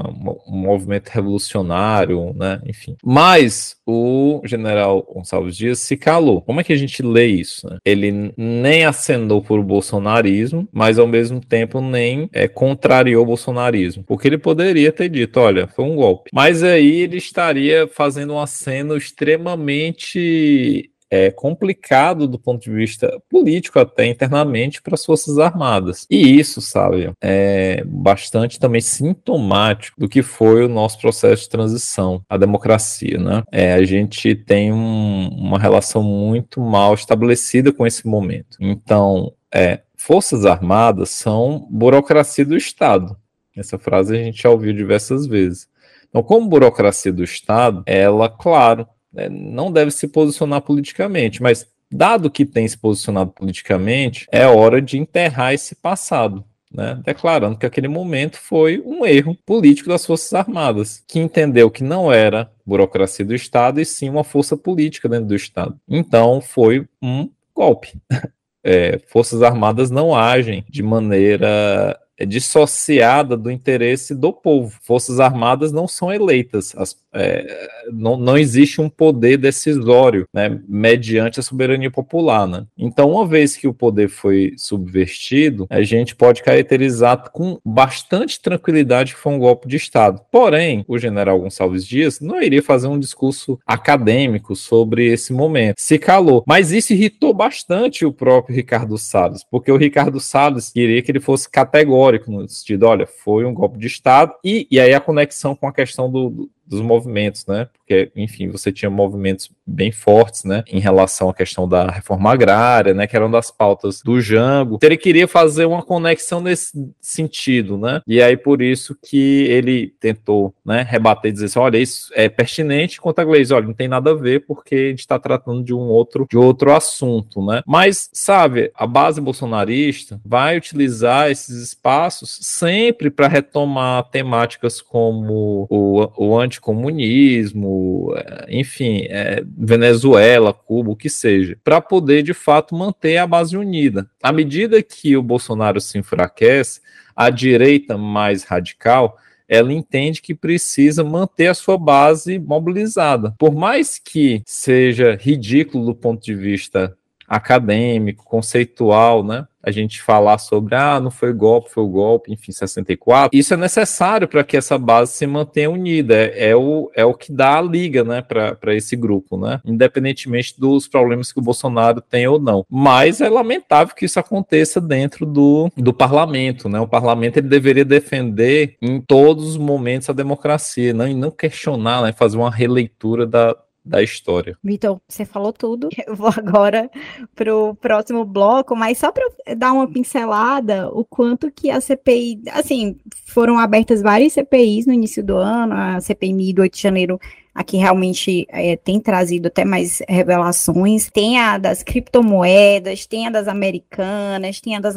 um 0.48 0.58
movimento 0.58 1.10
revolucionário, 1.10 2.34
né? 2.34 2.62
Enfim. 2.66 2.96
Mas 3.04 3.76
o 3.86 4.40
general 4.46 4.89
Gonçalves 4.94 5.56
Dias 5.56 5.80
se 5.80 5.98
calou. 5.98 6.42
Como 6.42 6.62
é 6.62 6.64
que 6.64 6.74
a 6.74 6.78
gente 6.78 7.02
lê 7.02 7.28
isso? 7.28 7.70
Né? 7.70 7.78
Ele 7.86 8.34
nem 8.38 8.86
acenou 8.86 9.42
por 9.42 9.62
bolsonarismo, 9.64 10.68
mas 10.72 11.00
ao 11.00 11.08
mesmo 11.08 11.40
tempo 11.40 11.82
nem 11.82 12.30
é, 12.34 12.48
contrariou 12.48 13.24
o 13.24 13.28
bolsonarismo, 13.28 14.04
porque 14.04 14.28
ele 14.28 14.38
poderia 14.38 14.92
ter 14.92 15.10
dito, 15.10 15.40
olha, 15.40 15.68
foi 15.68 15.86
um 15.86 15.96
golpe. 15.96 16.30
Mas 16.34 16.64
aí 16.64 17.02
ele 17.02 17.18
estaria 17.18 17.88
fazendo 17.88 18.34
um 18.34 18.40
aceno 18.40 18.96
extremamente 18.96 20.90
é, 21.10 21.32
complicado 21.32 22.28
do 22.28 22.38
ponto 22.38 22.62
de 22.62 22.72
vista 22.72 23.22
político, 23.30 23.80
até 23.80 24.06
internamente, 24.06 24.82
para 24.82 24.96
as 24.96 25.06
Forças 25.06 25.38
Armadas. 25.38 26.06
E 26.10 26.40
isso, 26.40 26.62
sabe, 26.62 27.12
é 27.22 27.84
bastante 27.86 28.60
também 28.60 28.82
sintomático 28.82 30.00
do 30.00 30.10
que 30.10 30.22
foi 30.22 30.66
o 30.66 30.70
nosso 30.70 31.00
processo 31.00 31.44
de 31.44 31.50
transição 31.50 32.22
à 32.30 32.38
democracia, 32.38 33.18
né? 33.18 33.44
É, 33.52 33.74
a 33.74 33.84
gente 33.84 34.36
tem 34.36 34.72
um, 34.72 35.30
uma 35.30 35.58
relação 35.58 36.04
muito 36.04 36.62
mal 36.62 36.94
estabelecida 36.94 37.72
com 37.72 37.86
esse 37.86 38.08
momento. 38.08 38.58
Então, 38.60 39.34
é, 39.54 39.82
Forças 39.96 40.46
Armadas 40.46 41.10
são 41.10 41.68
burocracia 41.70 42.46
do 42.46 42.56
Estado. 42.56 43.18
Essa 43.56 43.78
frase 43.78 44.16
a 44.16 44.24
gente 44.24 44.42
já 44.42 44.50
ouviu 44.50 44.74
diversas 44.74 45.28
vezes. 45.28 45.68
Então, 46.08 46.24
como 46.24 46.48
burocracia 46.48 47.12
do 47.12 47.24
Estado, 47.24 47.84
ela, 47.86 48.30
claro, 48.30 48.88
né, 49.12 49.30
não 49.30 49.72
deve 49.72 49.92
se 49.92 50.08
posicionar 50.08 50.62
politicamente, 50.62 51.42
mas 51.42 51.68
dado 51.92 52.30
que 52.30 52.46
tem 52.46 52.68
se 52.68 52.78
posicionado 52.78 53.32
politicamente, 53.32 54.28
é 54.32 54.46
hora 54.46 54.82
de 54.82 54.98
enterrar 54.98 55.54
esse 55.54 55.76
passado. 55.76 56.44
Né, 56.72 57.02
declarando 57.04 57.58
que 57.58 57.66
aquele 57.66 57.88
momento 57.88 58.38
foi 58.38 58.80
um 58.86 59.04
erro 59.04 59.36
político 59.44 59.90
das 59.90 60.06
Forças 60.06 60.32
Armadas, 60.34 61.04
que 61.08 61.18
entendeu 61.18 61.72
que 61.72 61.84
não 61.84 62.14
era 62.14 62.52
burocracia 62.64 63.26
do 63.26 63.34
Estado 63.34 63.82
e 63.82 63.86
sim 63.86 64.08
uma 64.08 64.24
força 64.24 64.56
política 64.56 65.10
dentro 65.10 65.26
do 65.26 65.36
Estado. 65.36 65.80
Então 65.88 66.40
foi 66.42 66.88
um 67.02 67.28
golpe. 67.56 67.94
É, 68.62 69.00
Forças 69.08 69.42
Armadas 69.42 69.90
não 69.90 70.14
agem 70.14 70.66
de 70.70 70.84
maneira 70.84 71.98
dissociada 72.26 73.36
do 73.38 73.50
interesse 73.52 74.14
do 74.14 74.34
povo. 74.34 74.78
Forças 74.82 75.20
Armadas 75.20 75.72
não 75.72 75.88
são 75.88 76.12
eleitas, 76.12 76.74
as, 76.76 76.96
é, 77.14 77.68
não, 77.92 78.18
não 78.18 78.38
existe 78.38 78.82
um 78.82 78.90
poder 78.90 79.38
decisório, 79.38 80.28
né, 80.34 80.60
mediante 80.68 81.40
a 81.40 81.44
soberania 81.44 81.90
popular, 81.90 82.48
né? 82.48 82.66
Então, 82.78 83.12
uma 83.12 83.26
vez 83.26 83.56
que 83.56 83.68
o 83.68 83.74
poder 83.74 84.10
foi 84.10 84.54
subvertido, 84.58 85.66
a 85.70 85.82
gente 85.82 86.16
pode 86.16 86.44
caracterizar 86.44 87.32
com 87.32 87.60
bastante 87.66 88.40
tranquilidade 88.40 89.14
que 89.14 89.20
foi 89.20 89.34
um 89.34 89.40
golpe 89.40 89.68
de 89.68 89.78
Estado. 89.78 90.22
Porém, 90.32 90.86
o 90.88 90.98
general 90.98 91.40
Gonçalves 91.40 91.86
Dias 91.86 92.20
não 92.20 92.42
iria 92.42 92.62
fazer 92.62 92.88
um 92.88 93.00
discurso 93.00 93.60
acadêmico 93.66 94.56
sobre 94.56 95.08
esse 95.08 95.34
momento. 95.34 95.76
Se 95.80 95.98
calou. 95.98 96.44
Mas 96.46 96.72
isso 96.72 96.94
irritou 96.94 97.34
bastante 97.34 98.06
o 98.06 98.14
próprio 98.14 98.56
Ricardo 98.56 98.98
Salles, 98.98 99.44
porque 99.50 99.72
o 99.72 99.78
Ricardo 99.78 100.20
Salles 100.20 100.70
queria 100.70 101.02
que 101.02 101.12
ele 101.12 101.20
fosse 101.20 101.50
categórico 101.50 102.09
histórico, 102.10 102.32
no 102.32 102.48
sentido, 102.48 102.88
olha, 102.88 103.06
foi 103.06 103.46
um 103.46 103.54
golpe 103.54 103.78
de 103.78 103.88
Estado, 103.88 104.34
e, 104.44 104.68
e 104.72 104.80
aí 104.80 104.94
a 104.94 105.00
conexão 105.00 105.56
com 105.56 105.68
a 105.68 105.74
questão 105.74 106.12
do, 106.12 106.50
dos 106.70 106.82
movimentos, 106.82 107.46
né? 107.48 107.68
Porque, 107.74 108.12
enfim, 108.16 108.50
você 108.50 108.72
tinha 108.72 108.90
movimentos 108.90 109.50
bem 109.66 109.92
fortes, 109.92 110.44
né, 110.44 110.64
em 110.68 110.80
relação 110.80 111.30
à 111.30 111.34
questão 111.34 111.68
da 111.68 111.90
reforma 111.90 112.32
agrária, 112.32 112.94
né, 112.94 113.06
que 113.06 113.16
eram 113.16 113.30
das 113.30 113.52
pautas 113.52 114.02
do 114.02 114.20
Jango. 114.20 114.76
Então, 114.76 114.88
ele 114.88 114.98
queria 114.98 115.28
fazer 115.28 115.66
uma 115.66 115.84
conexão 115.84 116.42
nesse 116.42 116.92
sentido, 117.00 117.78
né? 117.78 118.02
E 118.08 118.22
aí 118.22 118.36
por 118.36 118.62
isso 118.62 118.96
que 119.02 119.44
ele 119.44 119.94
tentou, 120.00 120.54
né, 120.66 120.86
rebater 120.88 121.30
e 121.30 121.34
dizer 121.34 121.46
assim, 121.46 121.60
olha, 121.60 121.78
isso 121.78 122.12
é 122.16 122.30
pertinente, 122.30 123.00
contra 123.00 123.24
a 123.24 123.26
Gleisi, 123.26 123.54
olha, 123.54 123.68
não 123.68 123.74
tem 123.74 123.88
nada 123.88 124.12
a 124.12 124.16
ver 124.16 124.46
porque 124.46 124.76
a 124.76 124.90
gente 124.90 125.00
está 125.00 125.18
tratando 125.20 125.64
de 125.64 125.74
um 125.74 125.80
outro 125.80 126.28
de 126.30 126.38
outro 126.38 126.74
assunto, 126.74 127.44
né? 127.46 127.62
Mas, 127.66 128.10
sabe, 128.14 128.72
a 128.76 128.86
base 128.86 129.22
bolsonarista 129.22 130.20
vai 130.26 130.58
utilizar 130.58 131.30
esses 131.30 131.62
espaços 131.62 132.40
sempre 132.42 133.10
para 133.10 133.28
retomar 133.28 134.04
temáticas 134.10 134.82
como 134.82 135.68
o, 135.70 136.12
o 136.18 136.38
anti 136.38 136.59
anticomunismo, 136.60 138.14
é, 138.16 138.60
enfim, 138.60 139.06
é, 139.10 139.44
Venezuela, 139.58 140.54
Cuba, 140.54 140.92
o 140.92 140.96
que 140.96 141.10
seja, 141.10 141.58
para 141.64 141.82
poder 141.82 142.22
de 142.22 142.34
fato 142.34 142.76
manter 142.76 143.18
a 143.18 143.26
base 143.26 143.58
unida. 143.58 144.10
À 144.22 144.32
medida 144.32 144.84
que 144.84 145.16
o 145.16 145.24
Bolsonaro 145.24 145.80
se 145.80 145.98
enfraquece, 145.98 146.82
a 147.16 147.30
direita 147.30 147.98
mais 147.98 148.44
radical 148.44 149.18
ela 149.52 149.74
entende 149.74 150.22
que 150.22 150.36
precisa 150.36 151.04
manter 151.04 151.48
a 151.48 151.56
sua 151.56 151.76
base 151.76 152.38
mobilizada. 152.38 153.34
Por 153.40 153.56
mais 153.56 153.98
que 153.98 154.44
seja 154.46 155.18
ridículo 155.20 155.88
do 155.88 155.96
ponto 155.96 156.24
de 156.24 156.36
vista 156.36 156.96
acadêmico, 157.30 158.26
conceitual, 158.26 159.24
né? 159.24 159.46
A 159.62 159.72
gente 159.72 160.02
falar 160.02 160.38
sobre, 160.38 160.74
ah, 160.74 161.02
não 161.02 161.12
foi 161.12 161.34
golpe, 161.34 161.70
foi 161.70 161.86
golpe, 161.86 162.32
enfim, 162.32 162.52
64. 162.52 163.38
Isso 163.38 163.54
é 163.54 163.58
necessário 163.58 164.26
para 164.26 164.42
que 164.42 164.56
essa 164.56 164.78
base 164.78 165.12
se 165.12 165.28
mantenha 165.28 165.70
unida. 165.70 166.16
É, 166.16 166.52
é, 166.52 166.56
o, 166.56 166.90
é 166.96 167.04
o 167.04 167.14
que 167.14 167.32
dá 167.32 167.58
a 167.58 167.62
liga, 167.62 168.04
né, 168.06 168.22
para 168.22 168.74
esse 168.74 168.96
grupo, 168.96 169.38
né? 169.38 169.60
Independentemente 169.66 170.56
dos 170.58 170.88
problemas 170.88 171.32
que 171.32 171.40
o 171.40 171.42
Bolsonaro 171.42 172.00
tem 172.00 172.26
ou 172.26 172.40
não. 172.40 172.66
Mas 172.70 173.20
é 173.20 173.30
lamentável 173.30 173.94
que 173.94 174.06
isso 174.06 174.20
aconteça 174.20 174.80
dentro 174.80 175.26
do, 175.26 175.70
do 175.76 175.94
parlamento, 175.94 176.70
né? 176.70 176.80
O 176.80 176.88
parlamento 176.88 177.38
ele 177.38 177.50
deveria 177.50 177.86
defender 177.86 178.78
em 178.82 179.02
todos 179.02 179.50
os 179.50 179.58
momentos 179.58 180.10
a 180.10 180.14
democracia, 180.14 180.94
não, 180.94 181.08
e 181.08 181.14
não 181.14 181.30
questionar, 181.30 182.02
né, 182.02 182.14
fazer 182.14 182.38
uma 182.38 182.50
releitura 182.50 183.28
da, 183.28 183.56
da 183.90 184.04
história. 184.04 184.58
Vitor, 184.64 185.02
você 185.08 185.26
falou 185.26 185.52
tudo. 185.52 185.90
Eu 186.06 186.16
vou 186.16 186.30
agora 186.30 186.90
para 187.36 187.56
o 187.56 187.76
próximo 187.76 188.24
bloco, 188.24 188.76
mas 188.76 188.98
só 188.98 189.12
para 189.12 189.28
dar 189.58 189.74
uma 189.74 189.88
pincelada, 189.88 190.90
o 190.90 191.04
quanto 191.04 191.52
que 191.52 191.70
a 191.70 191.82
CPI, 191.82 192.44
assim, 192.52 192.98
foram 193.26 193.58
abertas 193.58 194.02
várias 194.02 194.34
CPIs 194.34 194.86
no 194.86 194.94
início 194.94 195.24
do 195.24 195.38
ano, 195.38 195.74
a 195.74 196.00
CPI 196.00 196.54
do 196.54 196.62
8 196.62 196.76
de 196.76 196.82
janeiro 196.82 197.20
aqui 197.54 197.78
realmente 197.78 198.48
é, 198.50 198.76
tem 198.76 199.00
trazido 199.00 199.48
até 199.48 199.66
mais 199.66 200.02
revelações. 200.08 201.10
Tem 201.10 201.40
a 201.40 201.58
das 201.58 201.84
criptomoedas, 201.84 203.06
tem 203.06 203.28
a 203.28 203.30
das 203.30 203.48
americanas, 203.48 204.62
tem 204.62 204.76
a 204.76 204.80
das 204.80 204.96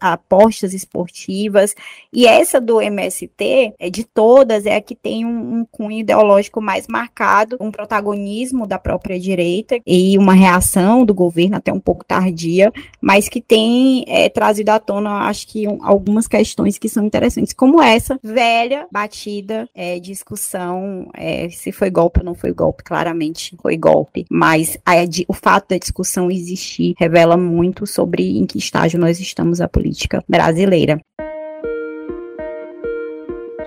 apostas 0.00 0.74
esportivas. 0.74 1.74
E 2.12 2.26
essa 2.26 2.60
do 2.60 2.80
MST, 2.80 3.74
é, 3.78 3.90
de 3.90 4.04
todas, 4.04 4.66
é 4.66 4.76
a 4.76 4.80
que 4.80 4.94
tem 4.94 5.24
um, 5.24 5.60
um 5.60 5.64
cunho 5.64 6.00
ideológico 6.00 6.60
mais 6.60 6.86
marcado, 6.86 7.56
um 7.60 7.70
protagonismo 7.70 8.66
da 8.66 8.78
própria 8.78 9.18
direita 9.18 9.78
e 9.86 10.18
uma 10.18 10.34
reação 10.34 11.04
do 11.04 11.14
governo 11.14 11.56
até 11.56 11.72
um 11.72 11.80
pouco 11.80 12.04
tardia, 12.04 12.72
mas 13.00 13.28
que 13.28 13.40
tem 13.40 14.04
é, 14.08 14.28
trazido 14.28 14.70
à 14.70 14.78
tona, 14.78 15.28
acho 15.28 15.46
que 15.48 15.66
um, 15.68 15.78
algumas 15.82 16.26
questões 16.26 16.78
que 16.78 16.88
são 16.88 17.04
interessantes, 17.04 17.52
como 17.52 17.82
essa 17.82 18.18
velha, 18.22 18.86
batida 18.90 19.68
é, 19.74 19.98
discussão 19.98 21.08
é, 21.14 21.48
se 21.50 21.72
foi 21.72 21.85
golpe 21.90 22.20
ou 22.20 22.24
não 22.24 22.34
foi 22.34 22.52
golpe, 22.52 22.82
claramente 22.82 23.56
foi 23.60 23.76
golpe. 23.76 24.24
Mas 24.30 24.78
a, 24.84 24.94
o 25.28 25.32
fato 25.32 25.70
da 25.70 25.78
discussão 25.78 26.30
existir 26.30 26.94
revela 26.98 27.36
muito 27.36 27.86
sobre 27.86 28.38
em 28.38 28.46
que 28.46 28.58
estágio 28.58 28.98
nós 28.98 29.20
estamos 29.20 29.60
a 29.60 29.68
política 29.68 30.22
brasileira. 30.28 31.00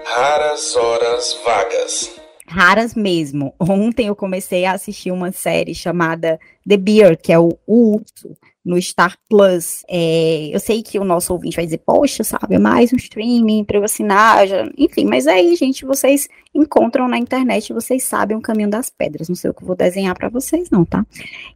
Raras 0.03 0.75
horas 0.75 1.39
vagas. 1.45 2.19
Raras 2.47 2.95
mesmo. 2.95 3.53
Ontem 3.59 4.07
eu 4.07 4.15
comecei 4.15 4.65
a 4.65 4.73
assistir 4.73 5.11
uma 5.11 5.31
série 5.31 5.75
chamada 5.75 6.39
The 6.67 6.77
Bear, 6.77 7.17
que 7.17 7.31
é 7.31 7.37
o, 7.37 7.49
o 7.67 7.95
urso 7.95 8.35
no 8.63 8.81
Star 8.81 9.17
Plus. 9.29 9.83
É, 9.87 10.49
eu 10.51 10.59
sei 10.59 10.83
que 10.83 10.99
o 10.99 11.03
nosso 11.03 11.33
ouvinte 11.33 11.55
vai 11.55 11.65
dizer, 11.65 11.81
poxa, 11.85 12.23
sabe, 12.23 12.55
é 12.55 12.59
mais 12.59 12.91
um 12.93 12.97
streaming 12.97 13.63
para 13.63 13.77
eu 13.77 13.83
assinar, 13.83 14.47
já... 14.47 14.69
enfim, 14.77 15.05
mas 15.05 15.27
aí, 15.27 15.55
gente, 15.55 15.85
vocês 15.85 16.27
encontram 16.53 17.07
na 17.07 17.17
internet, 17.17 17.73
vocês 17.73 18.03
sabem 18.03 18.35
o 18.35 18.41
caminho 18.41 18.69
das 18.69 18.89
pedras, 18.89 19.29
não 19.29 19.35
sei 19.35 19.49
o 19.49 19.53
que 19.53 19.63
eu 19.63 19.67
vou 19.67 19.75
desenhar 19.75 20.15
para 20.17 20.29
vocês 20.29 20.69
não, 20.69 20.83
tá? 20.83 21.05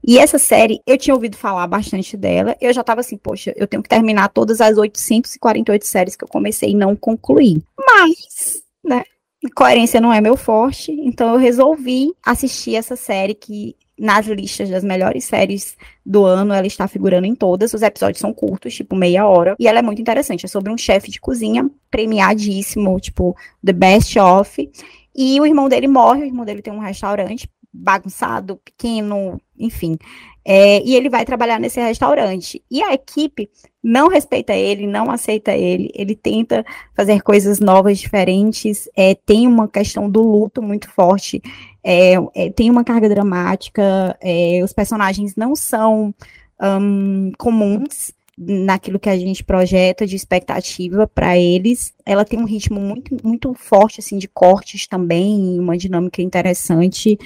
E 0.06 0.18
essa 0.18 0.38
série, 0.38 0.82
eu 0.86 0.98
tinha 0.98 1.14
ouvido 1.14 1.36
falar 1.36 1.68
bastante 1.68 2.16
dela, 2.16 2.56
eu 2.62 2.72
já 2.74 2.84
tava 2.84 3.02
assim, 3.02 3.18
poxa, 3.18 3.54
eu 3.56 3.68
tenho 3.68 3.84
que 3.84 3.90
terminar 3.90 4.30
todas 4.30 4.62
as 4.62 4.78
848 4.78 5.86
séries 5.86 6.16
que 6.16 6.24
eu 6.24 6.28
comecei 6.28 6.72
e 6.72 6.76
não 6.76 6.96
concluí. 6.96 7.62
Mas, 7.78 8.64
né, 8.84 9.04
coerência 9.50 10.00
não 10.00 10.14
é 10.14 10.22
meu 10.22 10.38
forte, 10.38 10.92
então 10.92 11.34
eu 11.34 11.38
resolvi 11.38 12.14
assistir 12.26 12.76
essa 12.76 12.96
série 12.96 13.34
que 13.34 13.76
nas 13.98 14.26
listas 14.26 14.70
das 14.70 14.84
melhores 14.84 15.24
séries 15.26 15.78
do 16.06 16.26
ano, 16.26 16.54
ela 16.54 16.66
está 16.66 16.88
figurando 16.88 17.28
em 17.28 17.36
todas. 17.36 17.74
Os 17.74 17.82
episódios 17.82 18.20
são 18.20 18.34
curtos, 18.34 18.74
tipo 18.74 18.96
meia 18.96 19.28
hora, 19.28 19.56
e 19.60 19.68
ela 19.68 19.80
é 19.80 19.82
muito 19.82 20.02
interessante. 20.02 20.46
É 20.46 20.50
sobre 20.50 20.72
um 20.72 20.78
chefe 20.78 21.12
de 21.12 21.20
cozinha 21.20 21.70
premiadíssimo, 21.92 23.00
tipo 23.00 23.36
The 23.64 23.74
Best 23.74 24.20
of. 24.20 24.72
E 25.16 25.40
o 25.40 25.46
irmão 25.46 25.70
dele 25.70 25.88
morre, 25.88 26.24
o 26.24 26.26
irmão 26.26 26.44
dele 26.44 26.62
tem 26.62 26.74
um 26.74 26.80
restaurante 26.80 27.48
bagunçado, 27.72 28.58
pequeno, 28.58 29.40
enfim. 29.58 29.98
É, 30.46 30.82
e 30.84 30.96
ele 30.96 31.10
vai 31.10 31.24
trabalhar 31.24 31.60
nesse 31.60 31.80
restaurante. 31.80 32.62
E 32.70 32.84
a 32.84 32.94
equipe 32.94 33.50
não 33.82 34.08
respeita 34.08 34.54
ele, 34.54 34.86
não 34.88 35.10
aceita 35.10 35.54
ele, 35.54 35.90
ele 35.94 36.16
tenta 36.16 36.66
fazer 36.96 37.22
coisas 37.22 37.60
novas, 37.60 38.00
diferentes. 38.00 38.90
É, 38.96 39.16
tem 39.16 39.48
uma 39.48 39.68
questão 39.68 40.10
do 40.10 40.22
luto 40.22 40.62
muito 40.62 40.90
forte, 40.90 41.42
é, 41.84 42.14
é 42.36 42.50
tem 42.52 42.70
uma 42.70 42.84
carga 42.84 43.10
dramática, 43.10 44.18
é, 44.22 44.62
os 44.64 44.74
personagens 44.74 45.36
não 45.36 45.56
são 45.56 46.14
um, 46.62 47.32
comuns 47.38 48.14
naquilo 48.38 49.00
que 49.00 49.10
a 49.10 49.18
gente 49.18 49.44
projeta 49.44 50.08
de 50.08 50.16
expectativa 50.16 51.06
para 51.08 51.38
eles. 51.38 51.94
Ela 52.06 52.26
tem 52.26 52.40
um 52.40 52.46
ritmo 52.46 52.80
muito, 52.80 53.16
muito 53.24 53.54
forte 53.54 54.00
assim 54.00 54.18
de 54.18 54.28
cortes 54.28 54.88
também, 54.88 55.60
uma 55.60 55.78
dinâmica 55.78 56.22
interessante 56.22 57.18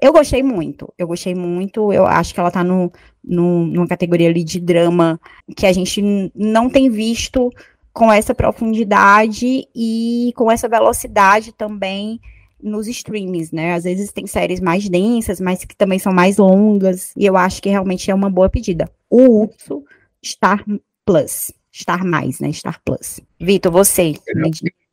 eu 0.00 0.12
gostei 0.12 0.42
muito, 0.42 0.92
eu 0.98 1.06
gostei 1.06 1.34
muito, 1.34 1.92
eu 1.92 2.06
acho 2.06 2.34
que 2.34 2.40
ela 2.40 2.50
tá 2.50 2.62
no, 2.62 2.92
no, 3.24 3.66
numa 3.66 3.86
categoria 3.86 4.28
ali 4.28 4.44
de 4.44 4.60
drama 4.60 5.18
que 5.56 5.66
a 5.66 5.72
gente 5.72 6.02
não 6.34 6.68
tem 6.68 6.90
visto 6.90 7.50
com 7.92 8.10
essa 8.10 8.34
profundidade 8.34 9.66
e 9.74 10.32
com 10.36 10.50
essa 10.50 10.68
velocidade 10.68 11.52
também 11.52 12.20
nos 12.62 12.86
streams, 12.86 13.52
né? 13.52 13.74
Às 13.74 13.84
vezes 13.84 14.12
tem 14.12 14.26
séries 14.26 14.60
mais 14.60 14.88
densas, 14.88 15.40
mas 15.40 15.64
que 15.64 15.76
também 15.76 15.98
são 15.98 16.12
mais 16.12 16.36
longas, 16.36 17.12
e 17.16 17.26
eu 17.26 17.36
acho 17.36 17.60
que 17.60 17.68
realmente 17.68 18.10
é 18.10 18.14
uma 18.14 18.30
boa 18.30 18.48
pedida. 18.48 18.90
O 19.10 19.42
Urso 19.42 19.84
Star 20.24 20.64
Plus, 21.04 21.52
Star 21.74 22.04
Mais, 22.04 22.38
né? 22.38 22.52
Star 22.52 22.80
Plus. 22.84 23.20
Vitor, 23.40 23.72
você, 23.72 24.14
me, 24.34 24.50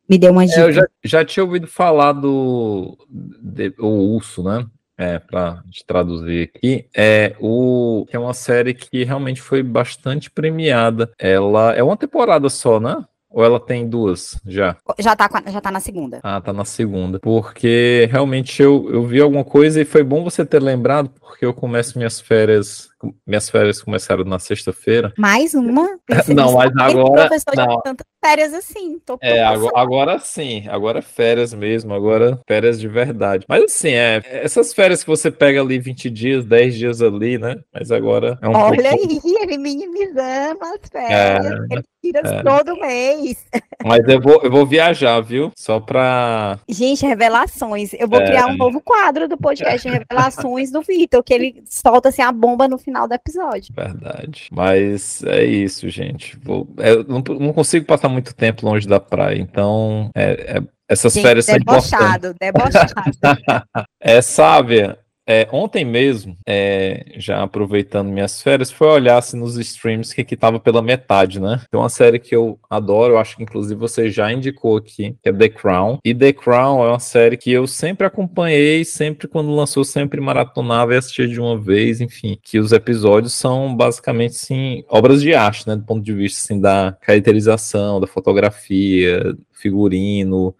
me 0.09 0.17
deu 0.17 0.31
uma 0.31 0.45
dica. 0.45 0.59
É, 0.59 0.63
eu 0.63 0.71
já, 0.71 0.87
já 1.03 1.25
tinha 1.25 1.43
ouvido 1.43 1.67
falar 1.67 2.13
do 2.13 2.97
de, 3.39 3.73
o 3.77 4.15
Urso, 4.15 4.43
né? 4.43 4.65
É, 4.97 5.17
para 5.17 5.63
traduzir 5.87 6.51
aqui, 6.53 6.85
é 6.93 7.33
o 7.39 8.05
que 8.09 8.17
é 8.17 8.19
uma 8.19 8.33
série 8.33 8.73
que 8.73 9.05
realmente 9.05 9.39
foi 9.41 9.63
bastante 9.63 10.29
premiada. 10.29 11.09
Ela 11.17 11.73
é 11.73 11.81
uma 11.81 11.95
temporada 11.95 12.49
só, 12.49 12.81
né? 12.81 13.05
Ou 13.29 13.45
ela 13.45 13.59
tem 13.59 13.87
duas 13.87 14.37
já? 14.45 14.75
Já 14.97 15.15
tá, 15.15 15.29
já 15.47 15.61
tá 15.61 15.71
na 15.71 15.79
segunda. 15.79 16.19
Ah, 16.23 16.41
tá 16.41 16.51
na 16.51 16.65
segunda. 16.65 17.19
Porque 17.19 18.09
realmente 18.11 18.61
eu, 18.61 18.89
eu 18.91 19.05
vi 19.05 19.21
alguma 19.21 19.45
coisa 19.45 19.79
e 19.79 19.85
foi 19.85 20.03
bom 20.03 20.23
você 20.23 20.43
ter 20.43 20.61
lembrado, 20.61 21.11
porque 21.21 21.45
eu 21.45 21.53
começo 21.53 21.97
minhas 21.97 22.19
férias. 22.19 22.88
Minhas 23.25 23.49
férias 23.49 23.81
começaram 23.81 24.23
na 24.23 24.39
sexta-feira. 24.39 25.13
Mais 25.17 25.53
uma? 25.53 25.97
não, 26.35 26.53
mas 26.53 26.71
agora. 26.77 27.29
Não. 27.55 27.81
tantas 27.81 28.05
férias 28.23 28.53
assim. 28.53 28.99
Tô, 29.05 29.17
é, 29.21 29.41
agora, 29.43 29.71
agora, 29.75 30.19
sim. 30.19 30.67
Agora 30.67 30.99
é 30.99 31.01
férias 31.01 31.53
mesmo. 31.53 31.93
Agora 31.93 32.39
férias 32.47 32.79
de 32.79 32.87
verdade. 32.87 33.45
Mas 33.47 33.63
assim, 33.63 33.91
é. 33.91 34.21
Essas 34.25 34.73
férias 34.73 35.03
que 35.03 35.09
você 35.09 35.31
pega 35.31 35.61
ali 35.61 35.79
20 35.79 36.09
dias, 36.09 36.45
10 36.45 36.75
dias 36.75 37.01
ali, 37.01 37.37
né? 37.37 37.55
Mas 37.73 37.91
agora 37.91 38.37
é 38.41 38.47
um 38.47 38.55
Olha 38.55 38.89
pouco... 38.89 39.05
aí, 39.05 39.21
ele 39.41 39.57
minimizando 39.57 40.59
as 40.63 40.89
férias. 40.91 41.45
É, 41.45 41.73
ele 41.73 41.83
tira 42.01 42.19
é. 42.19 42.43
todo 42.43 42.79
mês. 42.79 43.45
Mas 43.85 44.07
eu 44.07 44.21
vou, 44.21 44.41
eu 44.43 44.51
vou 44.51 44.65
viajar, 44.65 45.21
viu? 45.21 45.51
Só 45.55 45.79
pra. 45.79 46.59
Gente, 46.67 47.05
revelações. 47.05 47.93
Eu 47.93 48.07
vou 48.07 48.19
é... 48.19 48.25
criar 48.25 48.47
um 48.47 48.57
novo 48.57 48.81
quadro 48.81 49.27
do 49.27 49.37
podcast 49.37 49.87
Revelações 49.87 50.71
do 50.71 50.81
Vitor, 50.81 51.23
que 51.23 51.33
ele 51.33 51.63
solta 51.65 52.09
assim 52.09 52.21
a 52.21 52.31
bomba 52.31 52.67
no 52.67 52.77
final 52.77 52.88
do 53.07 53.13
episódio. 53.13 53.73
Verdade. 53.75 54.47
Mas 54.51 55.23
é 55.23 55.43
isso, 55.43 55.89
gente. 55.89 56.37
Vou... 56.41 56.67
Eu 56.77 57.03
não, 57.03 57.23
não 57.39 57.53
consigo 57.53 57.85
passar 57.85 58.09
muito 58.09 58.35
tempo 58.35 58.65
longe 58.65 58.87
da 58.87 58.99
praia, 58.99 59.39
então 59.39 60.09
é, 60.15 60.57
é... 60.57 60.61
essas 60.87 61.13
gente, 61.13 61.23
férias 61.23 61.45
debochado, 61.45 61.81
são 61.89 62.31
importantes. 62.31 62.37
Debochado, 62.39 63.11
debochado. 63.21 63.65
é, 64.01 64.21
Sávia, 64.21 64.99
é, 65.31 65.47
ontem 65.51 65.85
mesmo, 65.85 66.35
é, 66.43 67.05
já 67.17 67.43
aproveitando 67.43 68.09
minhas 68.09 68.41
férias, 68.41 68.71
foi 68.71 68.87
olhar 68.87 69.19
assim, 69.19 69.37
nos 69.37 69.57
streams 69.57 70.11
que, 70.15 70.23
que 70.23 70.35
tava 70.35 70.59
pela 70.59 70.81
metade, 70.81 71.39
né? 71.39 71.61
Tem 71.69 71.79
uma 71.79 71.87
série 71.87 72.17
que 72.17 72.35
eu 72.35 72.59
adoro, 72.67 73.13
eu 73.13 73.19
acho 73.19 73.37
que 73.37 73.43
inclusive 73.43 73.79
você 73.79 74.09
já 74.09 74.33
indicou 74.33 74.77
aqui, 74.77 75.15
que 75.21 75.29
é 75.29 75.31
The 75.31 75.49
Crown. 75.49 75.99
E 76.03 76.15
The 76.15 76.33
Crown 76.33 76.83
é 76.83 76.87
uma 76.87 76.99
série 76.99 77.37
que 77.37 77.51
eu 77.51 77.67
sempre 77.67 78.07
acompanhei, 78.07 78.83
sempre 78.83 79.27
quando 79.27 79.55
lançou, 79.55 79.85
sempre 79.85 80.19
maratonava 80.19 80.95
e 80.95 80.97
assistia 80.97 81.27
de 81.27 81.39
uma 81.39 81.55
vez, 81.55 82.01
enfim. 82.01 82.35
Que 82.41 82.57
os 82.57 82.71
episódios 82.71 83.33
são 83.33 83.75
basicamente, 83.75 84.33
sim, 84.33 84.83
obras 84.89 85.21
de 85.21 85.35
arte, 85.35 85.67
né? 85.67 85.75
Do 85.75 85.83
ponto 85.83 86.03
de 86.03 86.11
vista, 86.11 86.39
assim, 86.41 86.59
da 86.59 86.97
caracterização, 87.01 87.99
da 87.99 88.07
fotografia, 88.07 89.37
figurino. 89.51 90.55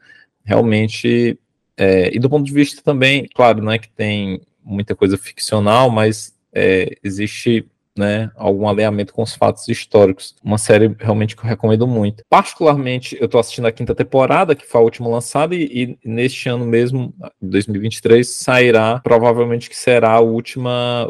Realmente 0.46 1.40
É, 1.82 2.14
e 2.14 2.20
do 2.20 2.30
ponto 2.30 2.46
de 2.46 2.52
vista 2.54 2.82
também, 2.84 3.26
claro, 3.34 3.64
não 3.64 3.72
é 3.72 3.80
que 3.80 3.90
tem 3.90 4.42
muita 4.70 4.96
coisa 4.96 5.18
ficcional, 5.18 5.90
mas 5.90 6.34
é, 6.54 6.96
existe 7.04 7.66
né, 8.00 8.32
algum 8.36 8.68
alinhamento 8.68 9.14
com 9.14 9.22
os 9.22 9.36
fatos 9.36 9.68
históricos. 9.68 10.36
Uma 10.42 10.58
série 10.58 10.96
realmente 10.98 11.36
que 11.36 11.44
eu 11.44 11.50
recomendo 11.50 11.86
muito. 11.86 12.24
Particularmente, 12.30 13.18
eu 13.20 13.26
estou 13.26 13.40
assistindo 13.40 13.68
a 13.68 13.72
quinta 13.72 13.94
temporada, 13.94 14.56
que 14.56 14.66
foi 14.66 14.80
a 14.80 14.84
última 14.84 15.10
lançada, 15.10 15.54
e, 15.54 15.64
e, 15.64 16.00
neste 16.04 16.48
ano 16.48 16.66
mesmo, 16.66 17.14
2023, 17.42 18.28
sairá, 18.28 19.02
provavelmente 19.04 19.70
que 19.70 19.76
será 19.76 20.14
a 20.14 20.20
última, 20.22 21.08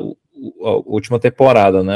a 0.63 0.72
última 0.86 1.19
temporada, 1.19 1.84
né? 1.84 1.95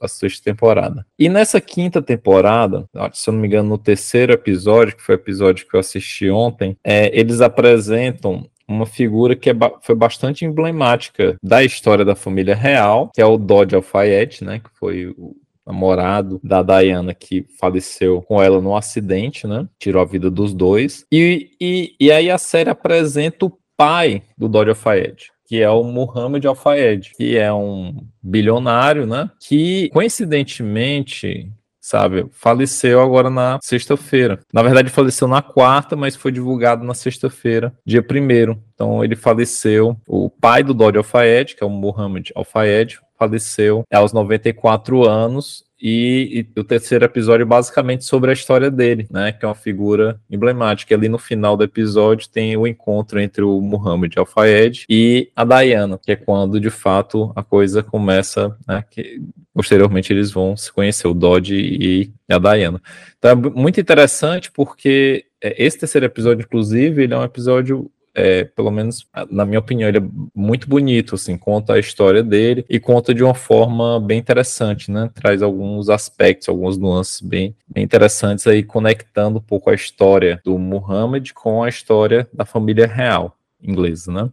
A 0.00 0.08
sexta 0.08 0.44
temporada. 0.44 1.04
E 1.18 1.28
nessa 1.28 1.60
quinta 1.60 2.00
temporada, 2.00 2.88
se 3.12 3.28
eu 3.28 3.34
não 3.34 3.40
me 3.40 3.48
engano, 3.48 3.68
no 3.68 3.78
terceiro 3.78 4.32
episódio, 4.32 4.96
que 4.96 5.02
foi 5.02 5.16
o 5.16 5.16
episódio 5.16 5.68
que 5.68 5.76
eu 5.76 5.80
assisti 5.80 6.30
ontem, 6.30 6.76
é, 6.82 7.10
eles 7.18 7.42
apresentam 7.42 8.48
uma 8.72 8.86
figura 8.86 9.36
que 9.36 9.50
é, 9.50 9.54
foi 9.82 9.94
bastante 9.94 10.44
emblemática 10.44 11.36
da 11.42 11.62
história 11.62 12.04
da 12.04 12.14
família 12.14 12.54
real, 12.54 13.10
que 13.14 13.20
é 13.20 13.26
o 13.26 13.36
Dodge 13.36 13.74
Alfayette, 13.74 14.44
né? 14.44 14.58
Que 14.58 14.70
foi 14.78 15.06
o 15.16 15.36
namorado 15.66 16.40
da 16.42 16.62
Diana 16.62 17.14
que 17.14 17.46
faleceu 17.60 18.22
com 18.22 18.42
ela 18.42 18.60
num 18.60 18.76
acidente, 18.76 19.46
né? 19.46 19.68
Tirou 19.78 20.02
a 20.02 20.06
vida 20.06 20.30
dos 20.30 20.52
dois. 20.52 21.04
E, 21.12 21.50
e, 21.60 21.94
e 22.00 22.10
aí 22.10 22.30
a 22.30 22.38
série 22.38 22.70
apresenta 22.70 23.46
o 23.46 23.52
pai 23.76 24.22
do 24.36 24.48
Dodge 24.48 24.70
Alfayette 24.70 25.32
que 25.52 25.60
é 25.60 25.68
o 25.68 25.84
Muhammad 25.84 26.42
Al-Fayed, 26.46 27.12
que 27.14 27.36
é 27.36 27.52
um 27.52 28.06
bilionário, 28.22 29.06
né? 29.06 29.30
Que 29.38 29.90
coincidentemente 29.90 31.52
sabe? 31.82 32.26
Faleceu 32.30 33.02
agora 33.02 33.28
na 33.28 33.58
sexta-feira. 33.60 34.38
Na 34.52 34.62
verdade, 34.62 34.88
faleceu 34.88 35.26
na 35.26 35.42
quarta, 35.42 35.96
mas 35.96 36.14
foi 36.14 36.30
divulgado 36.30 36.84
na 36.84 36.94
sexta-feira, 36.94 37.74
dia 37.84 38.02
primeiro. 38.02 38.62
Então, 38.74 39.04
ele 39.04 39.16
faleceu. 39.16 39.96
O 40.06 40.30
pai 40.30 40.62
do 40.62 40.72
Dodi 40.72 40.96
Al-Fayed, 40.96 41.56
que 41.56 41.64
é 41.64 41.66
o 41.66 41.70
Muhammad 41.70 42.30
Al-Fayed, 42.34 43.00
faleceu 43.18 43.84
aos 43.92 44.12
94 44.12 45.06
anos 45.08 45.64
e, 45.82 46.46
e, 46.56 46.60
o 46.60 46.62
terceiro 46.62 47.04
episódio 47.04 47.44
basicamente 47.44 48.04
sobre 48.04 48.30
a 48.30 48.32
história 48.32 48.70
dele, 48.70 49.08
né, 49.10 49.32
que 49.32 49.44
é 49.44 49.48
uma 49.48 49.54
figura 49.54 50.20
emblemática. 50.30 50.94
Ali 50.94 51.08
no 51.08 51.18
final 51.18 51.56
do 51.56 51.64
episódio 51.64 52.28
tem 52.28 52.56
o 52.56 52.68
encontro 52.68 53.20
entre 53.20 53.42
o 53.42 53.60
Muhammad 53.60 54.16
Al-Fayed 54.16 54.86
e 54.88 55.32
a 55.34 55.44
Diana, 55.44 55.98
que 56.00 56.12
é 56.12 56.16
quando 56.16 56.60
de 56.60 56.70
fato 56.70 57.32
a 57.34 57.42
coisa 57.42 57.82
começa, 57.82 58.56
né, 58.66 58.84
que 58.88 59.20
posteriormente 59.52 60.12
eles 60.12 60.30
vão 60.30 60.56
se 60.56 60.72
conhecer, 60.72 61.08
o 61.08 61.14
Dodge 61.14 61.56
e 61.56 62.12
a 62.30 62.38
Diana. 62.38 62.80
Então 63.18 63.32
é 63.32 63.34
muito 63.34 63.80
interessante 63.80 64.52
porque 64.52 65.24
é, 65.42 65.64
esse 65.64 65.78
terceiro 65.78 66.06
episódio, 66.06 66.44
inclusive, 66.44 67.02
ele 67.02 67.14
é 67.14 67.18
um 67.18 67.24
episódio 67.24 67.90
é, 68.14 68.44
pelo 68.44 68.70
menos 68.70 69.06
na 69.30 69.44
minha 69.44 69.58
opinião, 69.58 69.88
ele 69.88 69.98
é 69.98 70.02
muito 70.34 70.68
bonito, 70.68 71.14
assim, 71.14 71.36
conta 71.36 71.74
a 71.74 71.78
história 71.78 72.22
dele 72.22 72.64
e 72.68 72.78
conta 72.78 73.14
de 73.14 73.24
uma 73.24 73.34
forma 73.34 73.98
bem 74.00 74.18
interessante, 74.18 74.90
né? 74.90 75.10
Traz 75.14 75.42
alguns 75.42 75.88
aspectos, 75.88 76.48
algumas 76.48 76.76
nuances 76.76 77.20
bem, 77.20 77.56
bem 77.66 77.84
interessantes 77.84 78.46
aí, 78.46 78.62
conectando 78.62 79.38
um 79.38 79.42
pouco 79.42 79.70
a 79.70 79.74
história 79.74 80.40
do 80.44 80.58
Muhammad 80.58 81.30
com 81.32 81.62
a 81.62 81.68
história 81.68 82.28
da 82.32 82.44
família 82.44 82.86
real 82.86 83.36
inglesa, 83.62 84.12
né? 84.12 84.30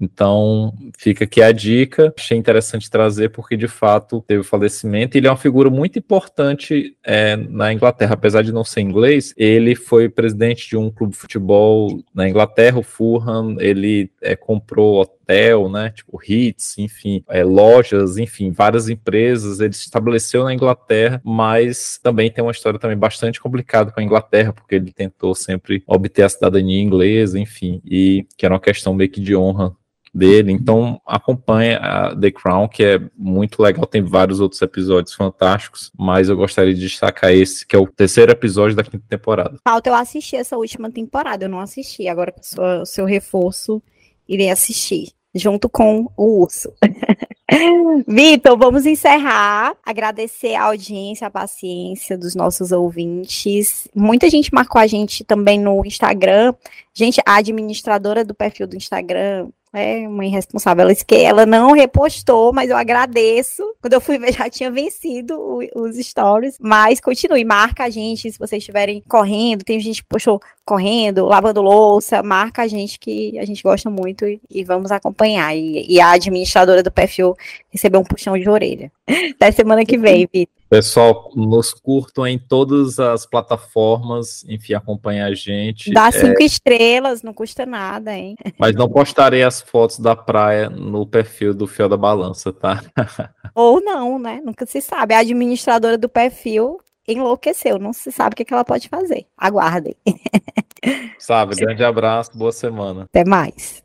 Então, 0.00 0.72
fica 0.98 1.24
aqui 1.24 1.42
a 1.42 1.52
dica. 1.52 2.14
Achei 2.16 2.38
interessante 2.38 2.90
trazer, 2.90 3.28
porque 3.30 3.56
de 3.56 3.68
fato 3.68 4.24
teve 4.26 4.42
falecimento. 4.42 5.16
Ele 5.16 5.26
é 5.26 5.30
uma 5.30 5.36
figura 5.36 5.68
muito 5.68 5.98
importante 5.98 6.96
é, 7.04 7.36
na 7.36 7.72
Inglaterra, 7.72 8.14
apesar 8.14 8.42
de 8.42 8.52
não 8.52 8.64
ser 8.64 8.80
inglês. 8.80 9.34
Ele 9.36 9.74
foi 9.74 10.08
presidente 10.08 10.68
de 10.68 10.76
um 10.76 10.90
clube 10.90 11.12
de 11.12 11.18
futebol 11.18 12.02
na 12.14 12.28
Inglaterra, 12.28 12.78
o 12.78 12.82
Fulham. 12.82 13.56
Ele 13.60 14.10
é, 14.22 14.34
comprou 14.34 15.02
hotel, 15.02 15.68
né? 15.68 15.90
Tipo 15.90 16.18
Hits, 16.26 16.78
enfim, 16.78 17.22
é, 17.28 17.44
lojas, 17.44 18.16
enfim, 18.16 18.50
várias 18.50 18.88
empresas. 18.88 19.60
Ele 19.60 19.74
se 19.74 19.82
estabeleceu 19.82 20.44
na 20.44 20.54
Inglaterra, 20.54 21.20
mas 21.22 22.00
também 22.02 22.30
tem 22.30 22.42
uma 22.42 22.52
história 22.52 22.78
também 22.78 22.96
bastante 22.96 23.38
complicada 23.38 23.92
com 23.92 24.00
a 24.00 24.02
Inglaterra, 24.02 24.52
porque 24.52 24.76
ele 24.76 24.92
tentou 24.92 25.34
sempre 25.34 25.82
obter 25.86 26.22
a 26.22 26.28
cidadania 26.28 26.80
inglesa, 26.80 27.38
enfim, 27.38 27.82
e 27.84 28.26
que 28.36 28.46
era 28.46 28.54
uma 28.54 28.60
questão 28.60 28.94
meio 28.94 29.10
que 29.10 29.20
de 29.20 29.36
honra 29.36 29.76
dele. 30.12 30.52
Então 30.52 31.00
acompanha 31.06 31.78
a 31.78 32.16
The 32.16 32.30
Crown, 32.30 32.68
que 32.68 32.84
é 32.84 33.00
muito 33.16 33.62
legal. 33.62 33.86
Tem 33.86 34.02
vários 34.02 34.40
outros 34.40 34.60
episódios 34.60 35.14
fantásticos, 35.14 35.90
mas 35.96 36.28
eu 36.28 36.36
gostaria 36.36 36.74
de 36.74 36.80
destacar 36.80 37.32
esse, 37.32 37.66
que 37.66 37.74
é 37.74 37.78
o 37.78 37.86
terceiro 37.86 38.32
episódio 38.32 38.76
da 38.76 38.82
quinta 38.82 39.04
temporada. 39.08 39.58
Falta 39.64 39.90
eu 39.90 39.94
assistir 39.94 40.36
essa 40.36 40.56
última 40.56 40.90
temporada, 40.90 41.44
eu 41.44 41.48
não 41.48 41.60
assisti. 41.60 42.08
Agora 42.08 42.32
com 42.32 42.40
o 42.62 42.86
seu 42.86 43.04
reforço, 43.04 43.82
irei 44.28 44.50
assistir, 44.50 45.12
junto 45.34 45.68
com 45.68 46.10
o 46.16 46.42
urso. 46.42 46.72
Vitor, 48.06 48.56
vamos 48.56 48.86
encerrar. 48.86 49.74
Agradecer 49.84 50.54
a 50.54 50.66
audiência, 50.66 51.26
a 51.26 51.30
paciência 51.30 52.16
dos 52.16 52.36
nossos 52.36 52.70
ouvintes. 52.70 53.88
Muita 53.94 54.30
gente 54.30 54.54
marcou 54.54 54.80
a 54.80 54.86
gente 54.86 55.24
também 55.24 55.58
no 55.58 55.84
Instagram. 55.84 56.54
Gente, 56.94 57.20
a 57.26 57.36
administradora 57.36 58.24
do 58.24 58.34
perfil 58.34 58.68
do 58.68 58.76
Instagram 58.76 59.48
é 59.72 60.08
uma 60.08 60.24
irresponsável. 60.24 60.82
Ela, 60.82 60.94
que 60.94 61.14
ela 61.14 61.46
não 61.46 61.72
repostou, 61.72 62.52
mas 62.52 62.70
eu 62.70 62.76
agradeço. 62.76 63.62
Quando 63.80 63.92
eu 63.92 64.00
fui 64.00 64.18
ver, 64.18 64.32
já 64.34 64.48
tinha 64.50 64.70
vencido 64.70 65.38
os 65.74 65.96
stories. 65.96 66.56
Mas 66.60 67.00
continue, 67.00 67.44
marca 67.44 67.84
a 67.84 67.90
gente 67.90 68.30
se 68.30 68.38
vocês 68.38 68.60
estiverem 68.60 69.02
correndo. 69.08 69.64
Tem 69.64 69.78
gente 69.80 70.02
que 70.02 70.08
postou 70.08 70.40
correndo, 70.64 71.24
lavando 71.26 71.62
louça. 71.62 72.22
Marca 72.22 72.62
a 72.62 72.66
gente 72.68 72.98
que 72.98 73.38
a 73.38 73.44
gente 73.44 73.62
gosta 73.62 73.88
muito 73.90 74.26
e, 74.26 74.40
e 74.50 74.64
vamos 74.64 74.90
acompanhar. 74.90 75.56
E, 75.56 75.86
e, 75.88 76.00
a 76.00 76.12
administradora 76.12 76.82
do 76.82 76.90
perfil 76.90 77.36
recebeu 77.70 78.00
um 78.00 78.04
puxão 78.04 78.38
de 78.38 78.48
orelha. 78.48 78.90
Até 79.36 79.52
semana 79.52 79.84
que 79.84 79.96
vem, 79.96 80.28
Vitor. 80.32 80.59
Pessoal, 80.70 81.32
nos 81.34 81.74
curtam 81.74 82.24
em 82.24 82.38
todas 82.38 83.00
as 83.00 83.26
plataformas, 83.26 84.44
enfim, 84.48 84.72
acompanha 84.72 85.26
a 85.26 85.34
gente. 85.34 85.92
Dá 85.92 86.12
cinco 86.12 86.40
é... 86.40 86.46
estrelas, 86.46 87.22
não 87.22 87.34
custa 87.34 87.66
nada, 87.66 88.16
hein? 88.16 88.36
Mas 88.56 88.76
não 88.76 88.88
postarei 88.88 89.42
as 89.42 89.60
fotos 89.60 89.98
da 89.98 90.14
praia 90.14 90.70
no 90.70 91.04
perfil 91.04 91.52
do 91.52 91.66
Fiel 91.66 91.88
da 91.88 91.96
Balança, 91.96 92.52
tá? 92.52 92.84
Ou 93.52 93.80
não, 93.80 94.16
né? 94.16 94.40
Nunca 94.44 94.64
se 94.64 94.80
sabe. 94.80 95.12
A 95.12 95.18
administradora 95.18 95.98
do 95.98 96.08
perfil 96.08 96.78
enlouqueceu, 97.08 97.76
não 97.76 97.92
se 97.92 98.12
sabe 98.12 98.34
o 98.34 98.36
que, 98.36 98.42
é 98.42 98.44
que 98.44 98.54
ela 98.54 98.64
pode 98.64 98.88
fazer. 98.88 99.26
Aguardem. 99.36 99.96
Sabe, 101.18 101.54
grande 101.54 101.84
abraço, 101.84 102.30
boa 102.34 102.52
semana. 102.52 103.02
Até 103.02 103.28
mais. 103.28 103.78